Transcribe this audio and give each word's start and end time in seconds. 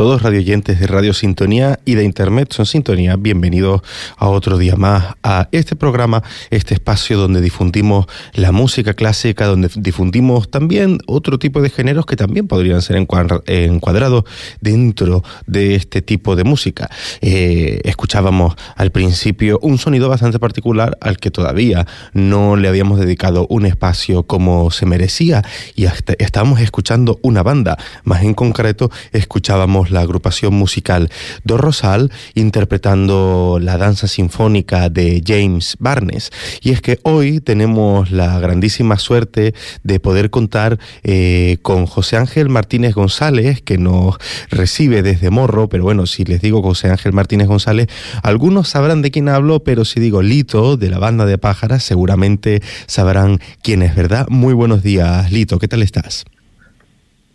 Todos, 0.00 0.22
radioyentes 0.22 0.80
de 0.80 0.86
Radio 0.86 1.12
Sintonía 1.12 1.78
y 1.84 1.94
de 1.94 2.04
Internet 2.04 2.54
son 2.54 2.64
Sintonía. 2.64 3.16
Bienvenidos 3.16 3.82
a 4.16 4.30
otro 4.30 4.56
día 4.56 4.74
más 4.74 5.16
a 5.22 5.50
este 5.52 5.76
programa, 5.76 6.22
este 6.48 6.72
espacio 6.72 7.18
donde 7.18 7.42
difundimos 7.42 8.06
la 8.32 8.50
música 8.50 8.94
clásica, 8.94 9.44
donde 9.44 9.68
difundimos 9.76 10.50
también 10.50 11.00
otro 11.06 11.38
tipo 11.38 11.60
de 11.60 11.68
géneros 11.68 12.06
que 12.06 12.16
también 12.16 12.48
podrían 12.48 12.80
ser 12.80 12.96
encuadrados 12.96 14.24
dentro 14.62 15.22
de 15.46 15.74
este 15.74 16.00
tipo 16.00 16.34
de 16.34 16.44
música. 16.44 16.88
Eh, 17.20 17.82
escuchábamos 17.84 18.54
al 18.76 18.92
principio 18.92 19.58
un 19.60 19.76
sonido 19.76 20.08
bastante 20.08 20.38
particular 20.38 20.96
al 21.02 21.18
que 21.18 21.30
todavía 21.30 21.86
no 22.14 22.56
le 22.56 22.68
habíamos 22.68 22.98
dedicado 23.00 23.46
un 23.50 23.66
espacio 23.66 24.22
como 24.22 24.70
se 24.70 24.86
merecía 24.86 25.44
y 25.74 25.84
hasta 25.84 26.14
estábamos 26.18 26.60
escuchando 26.60 27.18
una 27.20 27.42
banda, 27.42 27.76
más 28.04 28.22
en 28.22 28.32
concreto 28.32 28.90
escuchábamos 29.12 29.89
la 29.90 30.00
agrupación 30.00 30.54
musical 30.54 31.10
Do 31.44 31.56
Rosal 31.56 32.10
interpretando 32.34 33.58
la 33.60 33.76
danza 33.76 34.06
sinfónica 34.08 34.88
de 34.88 35.22
James 35.26 35.76
Barnes. 35.78 36.30
Y 36.62 36.70
es 36.70 36.80
que 36.80 36.98
hoy 37.02 37.40
tenemos 37.40 38.10
la 38.10 38.38
grandísima 38.38 38.98
suerte 38.98 39.54
de 39.82 40.00
poder 40.00 40.30
contar 40.30 40.78
eh, 41.02 41.58
con 41.62 41.86
José 41.86 42.16
Ángel 42.16 42.48
Martínez 42.48 42.94
González, 42.94 43.62
que 43.62 43.78
nos 43.78 44.16
recibe 44.50 45.02
desde 45.02 45.30
Morro, 45.30 45.68
pero 45.68 45.84
bueno, 45.84 46.06
si 46.06 46.24
les 46.24 46.40
digo 46.40 46.62
José 46.62 46.90
Ángel 46.90 47.12
Martínez 47.12 47.48
González, 47.48 47.88
algunos 48.22 48.68
sabrán 48.68 49.02
de 49.02 49.10
quién 49.10 49.28
hablo, 49.28 49.64
pero 49.64 49.84
si 49.84 50.00
digo 50.00 50.22
Lito, 50.22 50.76
de 50.76 50.90
la 50.90 50.98
banda 50.98 51.26
de 51.26 51.38
pájaras, 51.38 51.82
seguramente 51.82 52.62
sabrán 52.86 53.40
quién 53.62 53.82
es, 53.82 53.94
¿verdad? 53.94 54.26
Muy 54.28 54.54
buenos 54.54 54.82
días, 54.82 55.30
Lito, 55.32 55.58
¿qué 55.58 55.68
tal 55.68 55.82
estás? 55.82 56.24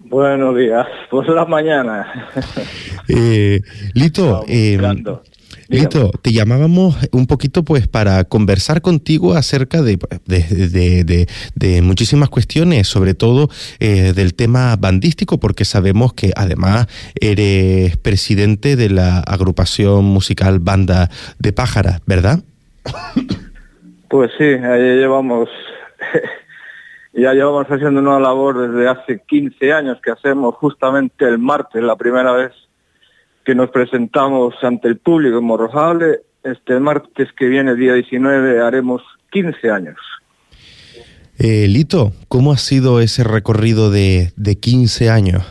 Buenos 0.10 0.56
días, 0.56 0.86
por 1.10 1.28
la 1.30 1.46
mañana. 1.46 2.32
Eh, 3.08 3.62
Lito, 3.94 4.44
eh, 4.48 4.80
Lito, 5.68 6.12
te 6.22 6.32
llamábamos 6.32 6.96
un 7.12 7.26
poquito 7.26 7.64
pues 7.64 7.88
para 7.88 8.24
conversar 8.24 8.82
contigo 8.82 9.34
acerca 9.34 9.82
de, 9.82 9.98
de, 10.26 11.82
muchísimas 11.82 12.30
cuestiones, 12.30 12.88
sobre 12.88 13.16
todo 13.16 13.50
eh, 13.80 14.14
del 14.14 14.36
tema 14.36 14.76
bandístico, 14.76 15.40
porque 15.40 15.66
sabemos 15.66 16.14
que 16.14 16.32
además 16.36 16.88
eres 17.20 17.98
presidente 17.98 18.76
de 18.76 18.90
la 18.90 19.20
agrupación 19.20 20.06
musical 20.06 20.60
Banda 20.60 21.10
de 21.40 21.52
Pájaras, 21.52 22.02
¿verdad? 22.06 22.44
Pues 24.10 24.32
sí, 24.38 24.44
ahí 24.44 24.98
llevamos 24.98 25.50
ya 27.16 27.34
llevamos 27.34 27.66
haciendo 27.68 28.02
una 28.02 28.20
labor 28.20 28.70
desde 28.70 28.90
hace 28.90 29.22
15 29.26 29.72
años 29.72 30.00
que 30.04 30.12
hacemos 30.12 30.56
justamente 30.56 31.26
el 31.26 31.40
martes, 31.40 31.82
la 31.82 31.96
primera 31.96 32.34
vez 32.34 32.52
que 33.46 33.56
nos 33.56 33.70
presentamos 33.70 34.56
ante 34.64 34.90
el 34.90 34.98
público 34.98 35.38
en 35.38 35.46
Morrojable. 35.46 36.22
Este 36.44 36.80
martes 36.80 37.30
que 37.38 37.46
viene, 37.46 37.76
día 37.76 37.94
19, 37.94 38.62
haremos 38.62 39.02
15 39.32 39.72
años. 39.72 39.96
Eh, 41.38 41.68
Lito, 41.68 42.12
¿cómo 42.28 42.52
ha 42.52 42.58
sido 42.58 43.00
ese 43.00 43.24
recorrido 43.24 43.92
de, 43.92 44.34
de 44.36 44.56
15 44.56 45.10
años? 45.10 45.44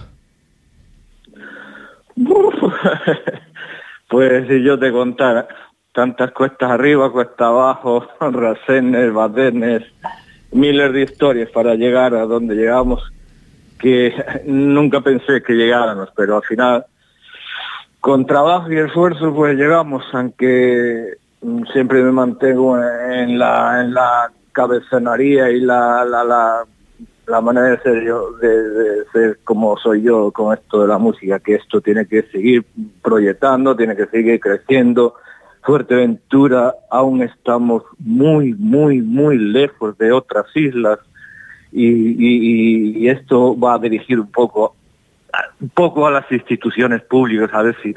pues 4.08 4.48
si 4.48 4.62
yo 4.62 4.78
te 4.78 4.92
contara, 4.92 5.48
tantas 5.92 6.32
cuestas 6.32 6.70
arriba, 6.70 7.10
cuestas 7.10 7.46
abajo, 7.46 8.06
racenes, 8.20 9.12
badenes, 9.12 9.82
miles 10.54 10.92
de 10.92 11.02
historias 11.02 11.50
para 11.50 11.74
llegar 11.74 12.14
a 12.14 12.26
donde 12.26 12.54
llegamos 12.54 13.02
que 13.78 14.14
nunca 14.46 15.00
pensé 15.00 15.42
que 15.42 15.52
llegáramos, 15.52 16.08
pero 16.16 16.36
al 16.36 16.42
final 16.42 16.86
con 18.00 18.26
trabajo 18.26 18.70
y 18.70 18.78
esfuerzo 18.78 19.34
pues 19.34 19.56
llegamos, 19.56 20.04
aunque 20.12 21.14
siempre 21.72 22.02
me 22.02 22.12
mantengo 22.12 22.78
en 22.78 23.38
la, 23.38 23.82
en 23.82 23.94
la 23.94 24.30
cabezonería 24.52 25.50
y 25.50 25.60
la, 25.60 26.04
la, 26.04 26.22
la, 26.22 26.64
la 27.26 27.40
manera 27.40 27.70
de 27.70 27.80
ser 27.80 28.04
yo, 28.04 28.32
de, 28.32 29.04
ser 29.12 29.38
como 29.44 29.76
soy 29.78 30.02
yo 30.02 30.30
con 30.32 30.54
esto 30.54 30.82
de 30.82 30.88
la 30.88 30.98
música, 30.98 31.40
que 31.40 31.54
esto 31.54 31.80
tiene 31.80 32.06
que 32.06 32.22
seguir 32.24 32.64
proyectando, 33.02 33.74
tiene 33.74 33.96
que 33.96 34.06
seguir 34.06 34.38
creciendo, 34.38 35.14
Fuerteventura 35.64 36.74
aún 36.90 37.22
estamos 37.22 37.84
muy, 37.98 38.52
muy, 38.52 39.00
muy 39.00 39.38
lejos 39.38 39.96
de 39.96 40.12
otras 40.12 40.44
islas 40.54 40.98
y, 41.72 43.08
esto 43.08 43.58
va 43.58 43.74
a 43.74 43.78
dirigir 43.78 44.20
un 44.20 44.30
poco, 44.30 44.76
un 45.60 45.68
poco 45.70 46.06
a 46.06 46.10
las 46.10 46.30
instituciones 46.30 47.02
públicas, 47.02 47.50
a 47.52 47.62
ver 47.62 47.76
si, 47.82 47.94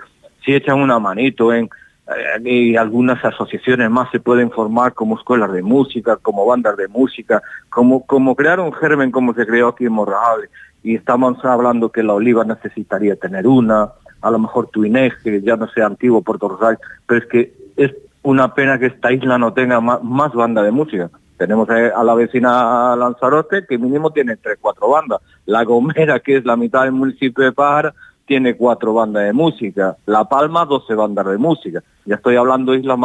echan 0.49 0.79
una 0.79 0.97
manito 0.97 1.53
en, 1.53 1.69
eh, 2.07 2.49
y 2.49 2.75
algunas 2.77 3.23
asociaciones 3.23 3.89
más 3.89 4.09
se 4.11 4.21
pueden 4.21 4.49
formar 4.49 4.93
como 4.93 5.17
escuelas 5.17 5.51
de 5.51 5.61
música, 5.61 6.15
como 6.15 6.45
bandas 6.45 6.77
de 6.77 6.87
música, 6.87 7.43
como, 7.69 8.05
como 8.05 8.33
crear 8.33 8.61
un 8.61 8.71
germen 8.71 9.11
como 9.11 9.33
se 9.33 9.45
creó 9.45 9.67
aquí 9.67 9.85
en 9.85 9.91
Morrajable. 9.91 10.47
Y 10.83 10.95
estamos 10.95 11.43
hablando 11.43 11.91
que 11.91 12.01
la 12.01 12.13
Oliva 12.13 12.45
necesitaría 12.45 13.17
tener 13.17 13.45
una, 13.45 13.91
a 14.21 14.31
lo 14.31 14.39
mejor 14.39 14.67
Tuinés, 14.67 15.13
que 15.23 15.41
ya 15.41 15.55
no 15.55 15.67
sea 15.69 15.85
antiguo 15.85 16.21
Puerto 16.21 16.49
Rosario, 16.49 16.79
pero 17.05 17.21
es 17.21 17.27
que 17.27 17.53
es 17.75 17.91
una 18.23 18.53
pena 18.53 18.79
que 18.79 18.87
esta 18.87 19.11
isla 19.11 19.37
no 19.37 19.53
tenga 19.53 19.79
más, 19.79 20.03
más 20.03 20.33
banda 20.33 20.63
de 20.63 20.71
música. 20.71 21.09
Tenemos 21.37 21.69
a 21.69 22.03
la 22.03 22.15
vecina 22.15 22.95
Lanzarote, 22.95 23.65
que 23.67 23.77
mínimo 23.77 24.11
tiene 24.11 24.37
tres, 24.37 24.57
cuatro 24.59 24.89
bandas. 24.89 25.21
La 25.45 25.63
Gomera, 25.63 26.19
que 26.19 26.37
es 26.37 26.45
la 26.45 26.55
mitad 26.55 26.83
del 26.83 26.93
municipio 26.93 27.43
de 27.43 27.51
Pájara, 27.51 27.93
tiene 28.25 28.55
cuatro 28.55 28.93
bandas 28.93 29.23
de 29.23 29.33
música. 29.33 29.95
La 30.07 30.25
Palma, 30.25 30.65
12 30.65 30.95
bandas 30.95 31.27
de 31.27 31.37
música. 31.37 31.83
Ya 32.05 32.15
estoy 32.15 32.37
hablando 32.37 32.71
de 32.71 32.79
islas 32.79 32.97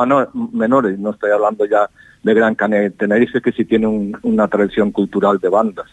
menores, 0.53 0.99
no 0.99 1.11
estoy 1.11 1.31
hablando 1.31 1.67
ya 1.67 1.91
de 2.23 2.35
Gran 2.35 2.55
Canaria. 2.55 2.91
Tenerife, 2.91 3.43
que 3.43 3.53
sí 3.53 3.67
tiene 3.67 3.87
una 4.23 4.49
tradición 4.49 4.91
cultural 4.91 5.39
de 5.39 5.49
bandas. 5.51 5.87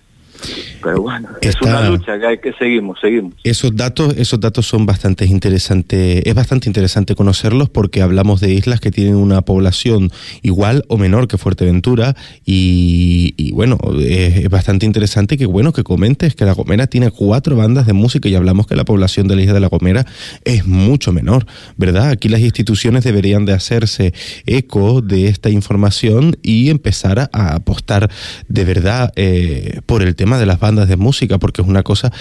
Pero 0.82 1.02
bueno, 1.02 1.30
es 1.42 1.62
una 1.62 1.90
lucha 1.90 2.20
que 2.20 2.28
hay 2.28 2.38
que 2.38 2.54
seguimos, 2.54 3.00
seguimos. 3.00 3.34
Esos 3.44 3.76
datos, 3.76 4.16
esos 4.18 4.40
datos 4.40 4.66
son 4.66 4.86
bastante 4.86 5.26
interesantes, 5.26 6.24
es 6.26 6.34
bastante 6.34 6.70
interesante 6.70 7.16
conocerlos 7.16 7.70
porque 7.70 8.02
hablamos 8.02 8.40
de 8.40 8.54
islas 8.54 8.80
que 8.80 8.92
tienen 8.92 9.16
una 9.16 9.42
población 9.42 10.12
igual 10.42 10.86
o 10.88 10.98
menor 10.98 11.28
que 11.28 11.38
Fuerteventura 11.38 12.16
y, 12.46 13.52
bueno, 13.52 13.78
es, 14.00 14.50
bastante 14.50 14.86
interesante 14.86 15.38
que 15.38 15.46
bueno 15.46 15.74
que 15.74 15.84
comentes 15.84 16.36
que 16.36 16.46
La 16.46 16.54
Gomera 16.54 16.88
tiene 16.88 17.12
cuatro 17.12 17.56
bandas 17.56 17.86
de 17.86 17.94
música 17.94 18.30
y 18.30 18.36
hablamos 18.36 18.68
que 18.68 18.76
la 18.76 18.86
población 18.86 19.28
de 19.28 19.36
la 19.36 19.42
isla 19.42 19.54
de 19.54 19.60
La 19.60 19.68
Gomera 19.68 20.06
es 20.46 20.66
mucho 20.66 21.12
menor, 21.12 21.46
¿verdad? 21.78 22.10
Aquí 22.10 22.30
las 22.30 22.42
instituciones 22.42 23.04
deberían 23.04 23.46
de 23.46 23.54
hacerse 23.54 24.14
eco 24.46 25.02
de 25.02 25.28
esta 25.28 25.50
información 25.50 26.38
y 26.42 26.70
empezar 26.70 27.20
a, 27.20 27.50
apostar 27.56 28.10
de 28.48 28.64
verdad 28.64 29.12
eh, 29.16 29.82
por 29.86 30.02
el 30.02 30.16
tema 30.16 30.39
de 30.40 30.46
las 30.46 30.60
bandas 30.60 30.88
de 30.88 30.98
música, 30.98 31.38
porque 31.38 31.62
es 31.62 31.68
una 31.68 31.84
cosa 31.84 32.12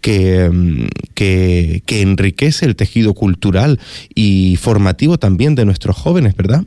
que, 0.00 0.50
mm, 0.50 0.86
que, 1.14 1.82
que 1.86 2.02
enriquece 2.02 2.66
el 2.66 2.76
tejido 2.76 3.14
cultural 3.14 3.78
y 4.14 4.56
formativo 4.56 5.18
también 5.18 5.54
de 5.54 5.64
nuestros 5.64 5.96
jóvenes, 5.96 6.36
¿verdad? 6.36 6.64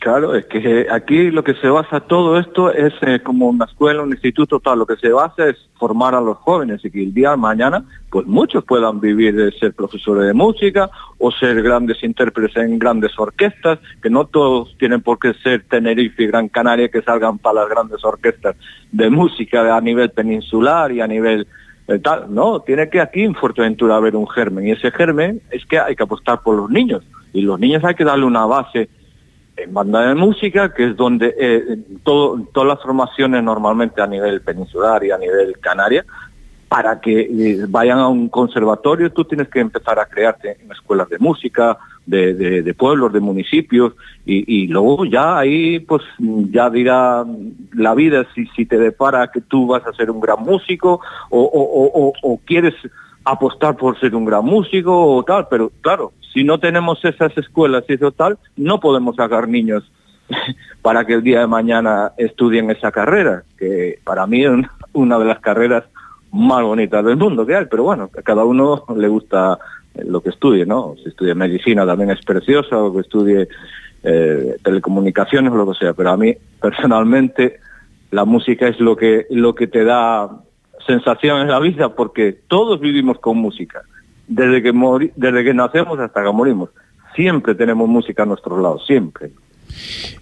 Claro, 0.00 0.34
es 0.34 0.46
que 0.46 0.86
aquí 0.90 1.30
lo 1.30 1.44
que 1.44 1.52
se 1.52 1.68
basa 1.68 2.00
todo 2.00 2.38
esto 2.38 2.72
es 2.72 2.94
eh, 3.02 3.20
como 3.22 3.48
una 3.48 3.66
escuela, 3.66 4.02
un 4.02 4.12
instituto, 4.12 4.58
tal, 4.58 4.78
lo 4.78 4.86
que 4.86 4.96
se 4.96 5.10
basa 5.10 5.46
es 5.46 5.58
formar 5.78 6.14
a 6.14 6.22
los 6.22 6.38
jóvenes 6.38 6.82
y 6.82 6.90
que 6.90 7.02
el 7.02 7.12
día 7.12 7.32
de 7.32 7.36
mañana, 7.36 7.84
pues 8.08 8.26
muchos 8.26 8.64
puedan 8.64 8.98
vivir 8.98 9.36
de 9.36 9.52
ser 9.52 9.74
profesores 9.74 10.26
de 10.26 10.32
música 10.32 10.88
o 11.18 11.30
ser 11.30 11.62
grandes 11.62 12.02
intérpretes 12.02 12.56
en 12.56 12.78
grandes 12.78 13.12
orquestas, 13.18 13.78
que 14.02 14.08
no 14.08 14.24
todos 14.24 14.74
tienen 14.78 15.02
por 15.02 15.18
qué 15.18 15.34
ser 15.34 15.64
Tenerife 15.68 16.22
y 16.22 16.28
Gran 16.28 16.48
Canaria 16.48 16.88
que 16.88 17.02
salgan 17.02 17.36
para 17.36 17.60
las 17.60 17.68
grandes 17.68 18.02
orquestas 18.02 18.56
de 18.90 19.10
música 19.10 19.76
a 19.76 19.82
nivel 19.82 20.08
peninsular 20.12 20.92
y 20.92 21.02
a 21.02 21.06
nivel 21.06 21.46
eh, 21.88 21.98
tal, 21.98 22.34
no, 22.34 22.60
tiene 22.60 22.88
que 22.88 23.02
aquí 23.02 23.22
en 23.22 23.34
Fuerteventura 23.34 23.96
haber 23.96 24.16
un 24.16 24.26
germen 24.26 24.66
y 24.66 24.70
ese 24.70 24.92
germen 24.92 25.42
es 25.50 25.66
que 25.66 25.78
hay 25.78 25.94
que 25.94 26.04
apostar 26.04 26.40
por 26.42 26.56
los 26.56 26.70
niños 26.70 27.04
y 27.34 27.42
los 27.42 27.60
niños 27.60 27.84
hay 27.84 27.94
que 27.94 28.04
darle 28.04 28.24
una 28.24 28.46
base 28.46 28.88
en 29.62 29.74
banda 29.74 30.08
de 30.08 30.14
música, 30.14 30.72
que 30.72 30.90
es 30.90 30.96
donde 30.96 31.34
eh, 31.38 31.78
todo, 32.02 32.40
todas 32.52 32.68
las 32.68 32.82
formaciones 32.82 33.42
normalmente 33.42 34.00
a 34.00 34.06
nivel 34.06 34.40
peninsular 34.40 35.02
y 35.04 35.10
a 35.10 35.18
nivel 35.18 35.58
canaria, 35.60 36.04
para 36.68 37.00
que 37.00 37.20
eh, 37.22 37.66
vayan 37.68 37.98
a 37.98 38.08
un 38.08 38.28
conservatorio, 38.28 39.12
tú 39.12 39.24
tienes 39.24 39.48
que 39.48 39.60
empezar 39.60 39.98
a 39.98 40.06
crearte 40.06 40.56
en 40.60 40.70
escuelas 40.70 41.08
de 41.08 41.18
música, 41.18 41.78
de, 42.06 42.74
pueblos, 42.76 43.12
de 43.12 43.20
municipios, 43.20 43.94
y, 44.24 44.66
luego 44.68 45.04
ya 45.04 45.38
ahí 45.38 45.80
pues 45.80 46.02
ya 46.18 46.70
dirá 46.70 47.24
la 47.72 47.94
vida 47.94 48.26
si, 48.34 48.46
si 48.46 48.66
te 48.66 48.78
depara 48.78 49.30
que 49.32 49.40
tú 49.40 49.66
vas 49.66 49.84
a 49.86 49.92
ser 49.92 50.10
un 50.10 50.20
gran 50.20 50.42
músico 50.42 51.00
o 51.30 52.40
quieres 52.44 52.74
apostar 53.24 53.76
por 53.76 53.98
ser 54.00 54.14
un 54.14 54.24
gran 54.24 54.44
músico 54.44 55.16
o 55.16 55.22
tal, 55.22 55.46
pero 55.50 55.70
claro, 55.80 56.12
si 56.32 56.44
no 56.44 56.58
tenemos 56.58 57.04
esas 57.04 57.36
escuelas 57.36 57.84
y 57.88 57.94
eso 57.94 58.12
tal, 58.12 58.38
no 58.56 58.80
podemos 58.80 59.16
sacar 59.16 59.48
niños 59.48 59.90
para 60.82 61.04
que 61.04 61.14
el 61.14 61.22
día 61.22 61.40
de 61.40 61.46
mañana 61.46 62.12
estudien 62.16 62.70
esa 62.70 62.90
carrera, 62.90 63.44
que 63.58 63.98
para 64.04 64.26
mí 64.26 64.44
es 64.44 64.52
una 64.92 65.18
de 65.18 65.24
las 65.24 65.40
carreras 65.40 65.84
más 66.32 66.62
bonitas 66.62 67.04
del 67.04 67.16
mundo 67.16 67.44
que 67.44 67.56
hay, 67.56 67.66
pero 67.66 67.82
bueno, 67.82 68.08
a 68.16 68.22
cada 68.22 68.44
uno 68.44 68.84
le 68.96 69.08
gusta 69.08 69.58
lo 69.94 70.20
que 70.20 70.30
estudie, 70.30 70.64
¿no? 70.64 70.94
Si 71.02 71.08
estudia 71.08 71.34
medicina 71.34 71.84
también 71.84 72.10
es 72.10 72.24
preciosa, 72.24 72.78
o 72.78 72.94
que 72.94 73.00
estudie 73.00 73.48
eh, 74.02 74.56
telecomunicaciones 74.62 75.52
o 75.52 75.56
lo 75.56 75.72
que 75.72 75.78
sea, 75.78 75.92
pero 75.94 76.10
a 76.10 76.16
mí 76.16 76.34
personalmente 76.60 77.58
la 78.10 78.24
música 78.24 78.68
es 78.68 78.78
lo 78.80 78.96
que, 78.96 79.26
lo 79.30 79.54
que 79.54 79.66
te 79.66 79.84
da 79.84 80.30
sensación 80.90 81.42
en 81.42 81.48
la 81.48 81.58
vida, 81.58 81.94
porque 81.94 82.32
todos 82.48 82.80
vivimos 82.80 83.18
con 83.18 83.38
música 83.38 83.82
desde 84.26 84.62
que, 84.62 84.72
desde 85.16 85.44
que 85.44 85.54
nacemos 85.54 85.98
hasta 85.98 86.22
que 86.22 86.32
morimos. 86.32 86.70
Siempre 87.14 87.54
tenemos 87.54 87.88
música 87.88 88.22
a 88.22 88.26
nuestro 88.26 88.60
lado, 88.60 88.78
siempre. 88.80 89.30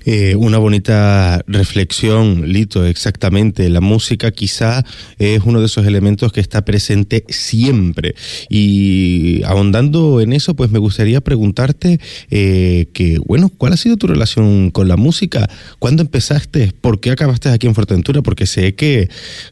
Eh, 0.04 0.34
una 0.36 0.58
bonita 0.58 1.42
reflexión, 1.46 2.50
Lito, 2.50 2.86
exactamente. 2.86 3.68
La 3.68 3.80
música 3.80 4.30
quizá 4.30 4.84
es 5.18 5.42
uno 5.44 5.60
de 5.60 5.66
esos 5.66 5.86
elementos 5.86 6.32
que 6.32 6.40
está 6.40 6.64
presente 6.64 7.24
siempre. 7.28 8.14
Y 8.48 9.42
ahondando 9.44 10.20
en 10.20 10.32
eso, 10.32 10.54
pues 10.54 10.70
me 10.70 10.78
gustaría 10.78 11.20
preguntarte 11.20 12.00
eh, 12.30 12.86
que, 12.92 13.18
bueno, 13.26 13.50
¿cuál 13.56 13.72
ha 13.72 13.76
sido 13.76 13.96
tu 13.96 14.06
relación 14.06 14.70
con 14.70 14.88
la 14.88 14.96
música? 14.96 15.48
¿Cuándo 15.78 16.02
empezaste? 16.02 16.72
¿Por 16.80 17.00
qué 17.00 17.10
acabaste 17.10 17.48
aquí 17.50 17.66
en 17.66 17.74
Fuerteventura? 17.74 18.22
Porque 18.22 18.46
sé 18.46 18.74
que, 18.74 19.08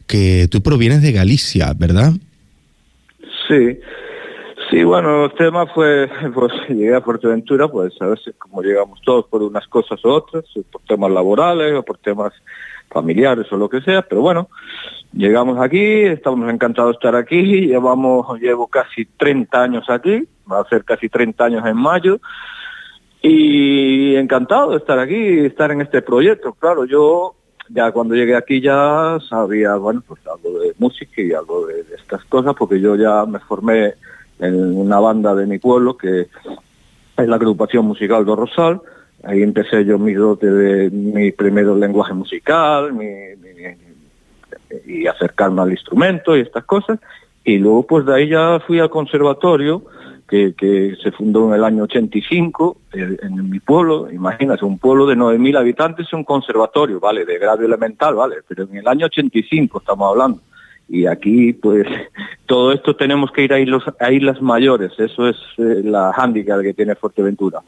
que 0.07 0.47
tú 0.49 0.61
provienes 0.61 1.01
de 1.01 1.11
Galicia, 1.11 1.73
¿verdad? 1.77 2.13
Sí. 3.47 3.79
Sí, 4.69 4.83
bueno, 4.83 5.25
el 5.25 5.33
tema 5.33 5.65
fue, 5.67 6.09
pues 6.33 6.51
llegué 6.67 6.93
a 6.93 7.01
Fuerteventura, 7.01 7.69
pues 7.69 7.93
a 8.01 8.07
veces 8.07 8.35
como 8.37 8.61
llegamos 8.61 8.99
todos 9.01 9.25
por 9.27 9.41
unas 9.41 9.65
cosas 9.67 10.03
u 10.03 10.09
otras, 10.09 10.43
por 10.71 10.81
temas 10.81 11.11
laborales 11.11 11.73
o 11.73 11.83
por 11.83 11.97
temas 11.99 12.33
familiares 12.89 13.51
o 13.51 13.57
lo 13.57 13.69
que 13.69 13.81
sea, 13.81 14.01
pero 14.01 14.21
bueno, 14.21 14.49
llegamos 15.13 15.59
aquí, 15.59 16.03
estamos 16.03 16.51
encantados 16.51 16.91
de 16.91 16.95
estar 16.95 17.15
aquí, 17.15 17.67
llevamos, 17.67 18.39
llevo 18.39 18.67
casi 18.67 19.05
30 19.05 19.61
años 19.61 19.89
aquí, 19.89 20.27
va 20.51 20.61
a 20.61 20.69
ser 20.69 20.83
casi 20.83 21.07
30 21.07 21.45
años 21.45 21.65
en 21.65 21.77
mayo, 21.77 22.19
y 23.21 24.15
encantado 24.15 24.71
de 24.71 24.77
estar 24.77 24.99
aquí, 24.99 25.39
estar 25.39 25.71
en 25.71 25.81
este 25.81 26.01
proyecto, 26.01 26.53
claro, 26.53 26.85
yo 26.85 27.35
ya 27.69 27.91
cuando 27.91 28.15
llegué 28.15 28.35
aquí 28.35 28.61
ya 28.61 29.17
sabía, 29.29 29.75
bueno, 29.75 30.01
pues 30.07 30.21
algo 30.27 30.59
de 30.59 30.73
música 30.77 31.21
y 31.21 31.33
algo 31.33 31.67
de 31.67 31.85
estas 31.95 32.23
cosas, 32.25 32.53
porque 32.57 32.79
yo 32.79 32.95
ya 32.95 33.25
me 33.25 33.39
formé 33.39 33.95
en 34.39 34.77
una 34.77 34.99
banda 34.99 35.35
de 35.35 35.45
mi 35.45 35.59
pueblo 35.59 35.97
que 35.97 36.27
es 37.17 37.27
la 37.27 37.35
agrupación 37.35 37.85
musical 37.85 38.25
do 38.25 38.35
Rosal. 38.35 38.81
Ahí 39.23 39.41
empecé 39.41 39.83
yo 39.83 39.97
mi 39.97 40.13
dote 40.13 40.49
de 40.49 40.89
mi 40.91 41.31
primer 41.31 41.65
lenguaje 41.65 42.13
musical 42.13 42.91
y 44.85 45.07
acercarme 45.07 45.61
al 45.61 45.71
instrumento 45.71 46.37
y 46.37 46.41
estas 46.41 46.65
cosas. 46.65 46.99
Y 47.43 47.57
luego 47.57 47.83
pues 47.83 48.05
de 48.05 48.15
ahí 48.15 48.29
ya 48.29 48.59
fui 48.65 48.79
al 48.79 48.89
conservatorio 48.89 49.83
que, 50.27 50.53
que 50.55 50.95
se 51.01 51.11
fundó 51.11 51.47
en 51.47 51.55
el 51.55 51.63
año 51.63 51.83
85 51.83 52.77
en, 52.93 53.17
en 53.23 53.49
mi 53.49 53.59
pueblo. 53.59 54.11
Imagínate, 54.11 54.65
un 54.65 54.77
pueblo 54.77 55.07
de 55.07 55.15
9.000 55.15 55.57
habitantes, 55.57 56.11
un 56.13 56.25
conservatorio, 56.25 56.99
¿vale? 56.99 57.25
De 57.25 57.39
grado 57.39 57.63
elemental, 57.63 58.15
¿vale? 58.15 58.37
Pero 58.47 58.63
en 58.63 58.77
el 58.77 58.87
año 58.87 59.05
85 59.05 59.79
estamos 59.79 60.11
hablando 60.11 60.41
y 60.89 61.05
aquí 61.05 61.53
pues 61.53 61.87
todo 62.45 62.71
esto 62.71 62.95
tenemos 62.95 63.31
que 63.31 63.43
ir 63.43 63.53
a 63.53 63.57
a 63.57 64.11
islas 64.11 64.41
mayores, 64.41 64.91
eso 64.97 65.27
es 65.27 65.35
eh, 65.57 65.81
la 65.83 66.11
handicap 66.11 66.61
que 66.61 66.73
tiene 66.73 66.95
Fuerteventura. 66.95 67.59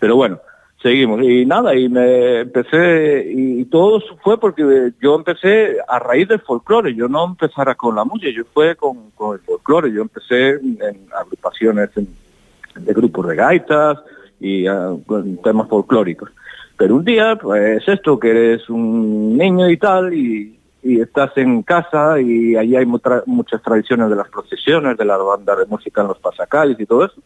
Pero 0.00 0.16
bueno, 0.16 0.40
seguimos 0.82 1.22
y 1.22 1.46
nada, 1.46 1.76
y 1.76 1.88
me 1.88 2.40
empecé 2.40 3.30
y, 3.32 3.64
todo 3.66 4.02
fue 4.22 4.38
porque 4.38 4.92
yo 5.00 5.14
empecé 5.14 5.76
a 5.86 5.98
raíz 5.98 6.28
del 6.28 6.40
folclore, 6.40 6.94
yo 6.94 7.08
no 7.08 7.24
empezara 7.24 7.74
con 7.74 7.94
la 7.94 8.04
música, 8.04 8.32
yo 8.34 8.42
fue 8.52 8.74
con, 8.74 9.10
con 9.12 9.34
el 9.34 9.40
folclore, 9.40 9.92
yo 9.92 10.02
empecé 10.02 10.50
en, 10.50 10.98
agrupaciones 11.16 11.90
de 11.94 12.92
grupos 12.92 13.28
de 13.28 13.36
gaitas 13.36 13.98
y 14.40 14.68
uh, 14.68 15.00
con 15.04 15.36
temas 15.38 15.68
folclóricos. 15.68 16.30
Pero 16.76 16.96
un 16.96 17.04
día, 17.04 17.38
pues 17.40 17.86
esto, 17.86 18.18
que 18.18 18.30
eres 18.30 18.68
un 18.68 19.36
niño 19.36 19.70
y 19.70 19.76
tal, 19.76 20.12
y 20.12 20.58
y 20.82 21.00
estás 21.00 21.30
en 21.36 21.62
casa 21.62 22.20
y 22.20 22.56
allí 22.56 22.76
hay 22.76 22.86
muchas 22.86 23.62
tradiciones 23.62 24.10
de 24.10 24.16
las 24.16 24.28
procesiones, 24.28 24.96
de 24.96 25.04
la 25.04 25.16
banda 25.16 25.54
de 25.56 25.66
música 25.66 26.02
en 26.02 26.08
los 26.08 26.18
pasacalles 26.18 26.78
y 26.78 26.86
todo 26.86 27.04
eso. 27.04 27.20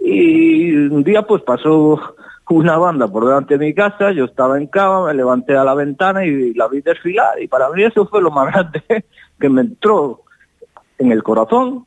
Y 0.00 0.74
un 0.74 1.02
día 1.02 1.22
pues 1.22 1.42
pasó 1.42 2.14
una 2.50 2.76
banda 2.78 3.06
por 3.06 3.24
delante 3.24 3.56
de 3.56 3.66
mi 3.66 3.74
casa, 3.74 4.10
yo 4.10 4.24
estaba 4.24 4.58
en 4.58 4.66
cama, 4.66 5.06
me 5.06 5.14
levanté 5.14 5.56
a 5.56 5.64
la 5.64 5.74
ventana 5.74 6.24
y 6.24 6.52
la 6.54 6.66
vi 6.66 6.80
desfilar 6.80 7.40
y 7.40 7.46
para 7.46 7.70
mí 7.70 7.84
eso 7.84 8.06
fue 8.06 8.20
lo 8.20 8.30
más 8.30 8.46
grande 8.52 8.82
que 9.38 9.48
me 9.48 9.62
entró 9.62 10.22
en 10.98 11.12
el 11.12 11.22
corazón 11.22 11.86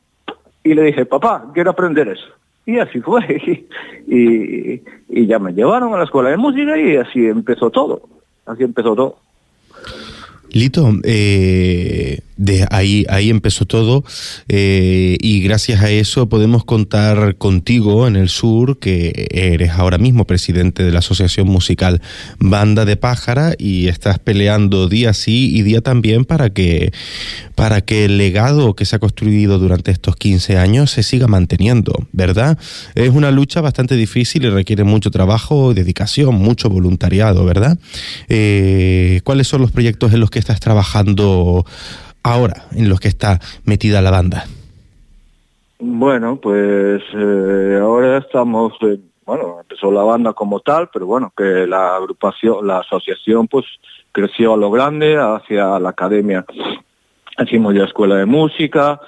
y 0.62 0.74
le 0.74 0.82
dije, 0.82 1.04
papá, 1.04 1.50
quiero 1.52 1.70
aprender 1.70 2.08
eso. 2.08 2.26
Y 2.66 2.78
así 2.78 3.00
fue. 3.00 3.20
Y, 4.06 5.26
ya 5.26 5.38
me 5.38 5.52
llevaron 5.52 5.94
a 5.94 5.98
la 5.98 6.04
escuela 6.04 6.30
de 6.30 6.36
música 6.36 6.76
y 6.76 6.96
así 6.96 7.26
empezó 7.26 7.70
todo. 7.70 8.02
Así 8.46 8.64
empezó 8.64 8.94
todo. 8.94 9.16
Lito, 10.54 11.00
eh, 11.02 12.20
de 12.36 12.66
ahí, 12.70 13.06
ahí 13.08 13.30
empezó 13.30 13.64
todo 13.64 14.04
eh, 14.48 15.16
y 15.20 15.40
gracias 15.40 15.82
a 15.82 15.90
eso 15.90 16.28
podemos 16.28 16.64
contar 16.64 17.36
contigo 17.36 18.06
en 18.06 18.16
el 18.16 18.28
sur, 18.28 18.78
que 18.78 19.28
eres 19.30 19.70
ahora 19.72 19.98
mismo 19.98 20.26
presidente 20.26 20.82
de 20.82 20.90
la 20.90 20.98
Asociación 20.98 21.46
Musical 21.48 22.00
Banda 22.38 22.84
de 22.84 22.96
Pájara 22.96 23.54
y 23.58 23.88
estás 23.88 24.18
peleando 24.18 24.88
día 24.88 25.12
sí 25.14 25.54
y 25.54 25.62
día 25.62 25.80
también 25.80 26.24
para 26.24 26.50
que, 26.50 26.92
para 27.54 27.80
que 27.82 28.06
el 28.06 28.18
legado 28.18 28.74
que 28.74 28.84
se 28.84 28.96
ha 28.96 28.98
construido 28.98 29.58
durante 29.58 29.90
estos 29.90 30.16
15 30.16 30.58
años 30.58 30.90
se 30.90 31.02
siga 31.02 31.28
manteniendo, 31.28 32.06
¿verdad? 32.12 32.58
Es 32.94 33.10
una 33.10 33.30
lucha 33.30 33.60
bastante 33.60 33.96
difícil 33.96 34.44
y 34.44 34.50
requiere 34.50 34.84
mucho 34.84 35.10
trabajo, 35.10 35.74
dedicación, 35.74 36.34
mucho 36.34 36.68
voluntariado, 36.68 37.44
¿verdad? 37.44 37.78
Eh, 38.28 39.20
¿Cuáles 39.24 39.48
son 39.48 39.60
los 39.60 39.70
proyectos 39.70 40.12
en 40.12 40.20
los 40.20 40.30
que 40.30 40.38
estás 40.38 40.60
trabajando? 40.60 41.64
Ahora 42.24 42.64
en 42.72 42.88
los 42.88 42.98
que 42.98 43.08
está 43.08 43.38
metida 43.64 44.02
la 44.02 44.10
banda? 44.10 44.44
Bueno, 45.78 46.36
pues 46.36 47.02
eh, 47.14 47.78
ahora 47.80 48.18
estamos, 48.18 48.72
bueno, 49.24 49.60
empezó 49.60 49.92
la 49.92 50.02
banda 50.02 50.32
como 50.32 50.60
tal, 50.60 50.88
pero 50.92 51.06
bueno, 51.06 51.32
que 51.36 51.66
la 51.66 51.94
agrupación, 51.96 52.66
la 52.66 52.78
asociación 52.78 53.46
pues 53.46 53.66
creció 54.10 54.54
a 54.54 54.56
lo 54.56 54.70
grande 54.70 55.16
hacia 55.16 55.78
la 55.78 55.90
academia. 55.90 56.44
Hicimos 57.38 57.74
ya 57.74 57.84
escuela 57.84 58.16
de 58.16 58.26
música, 58.26 59.00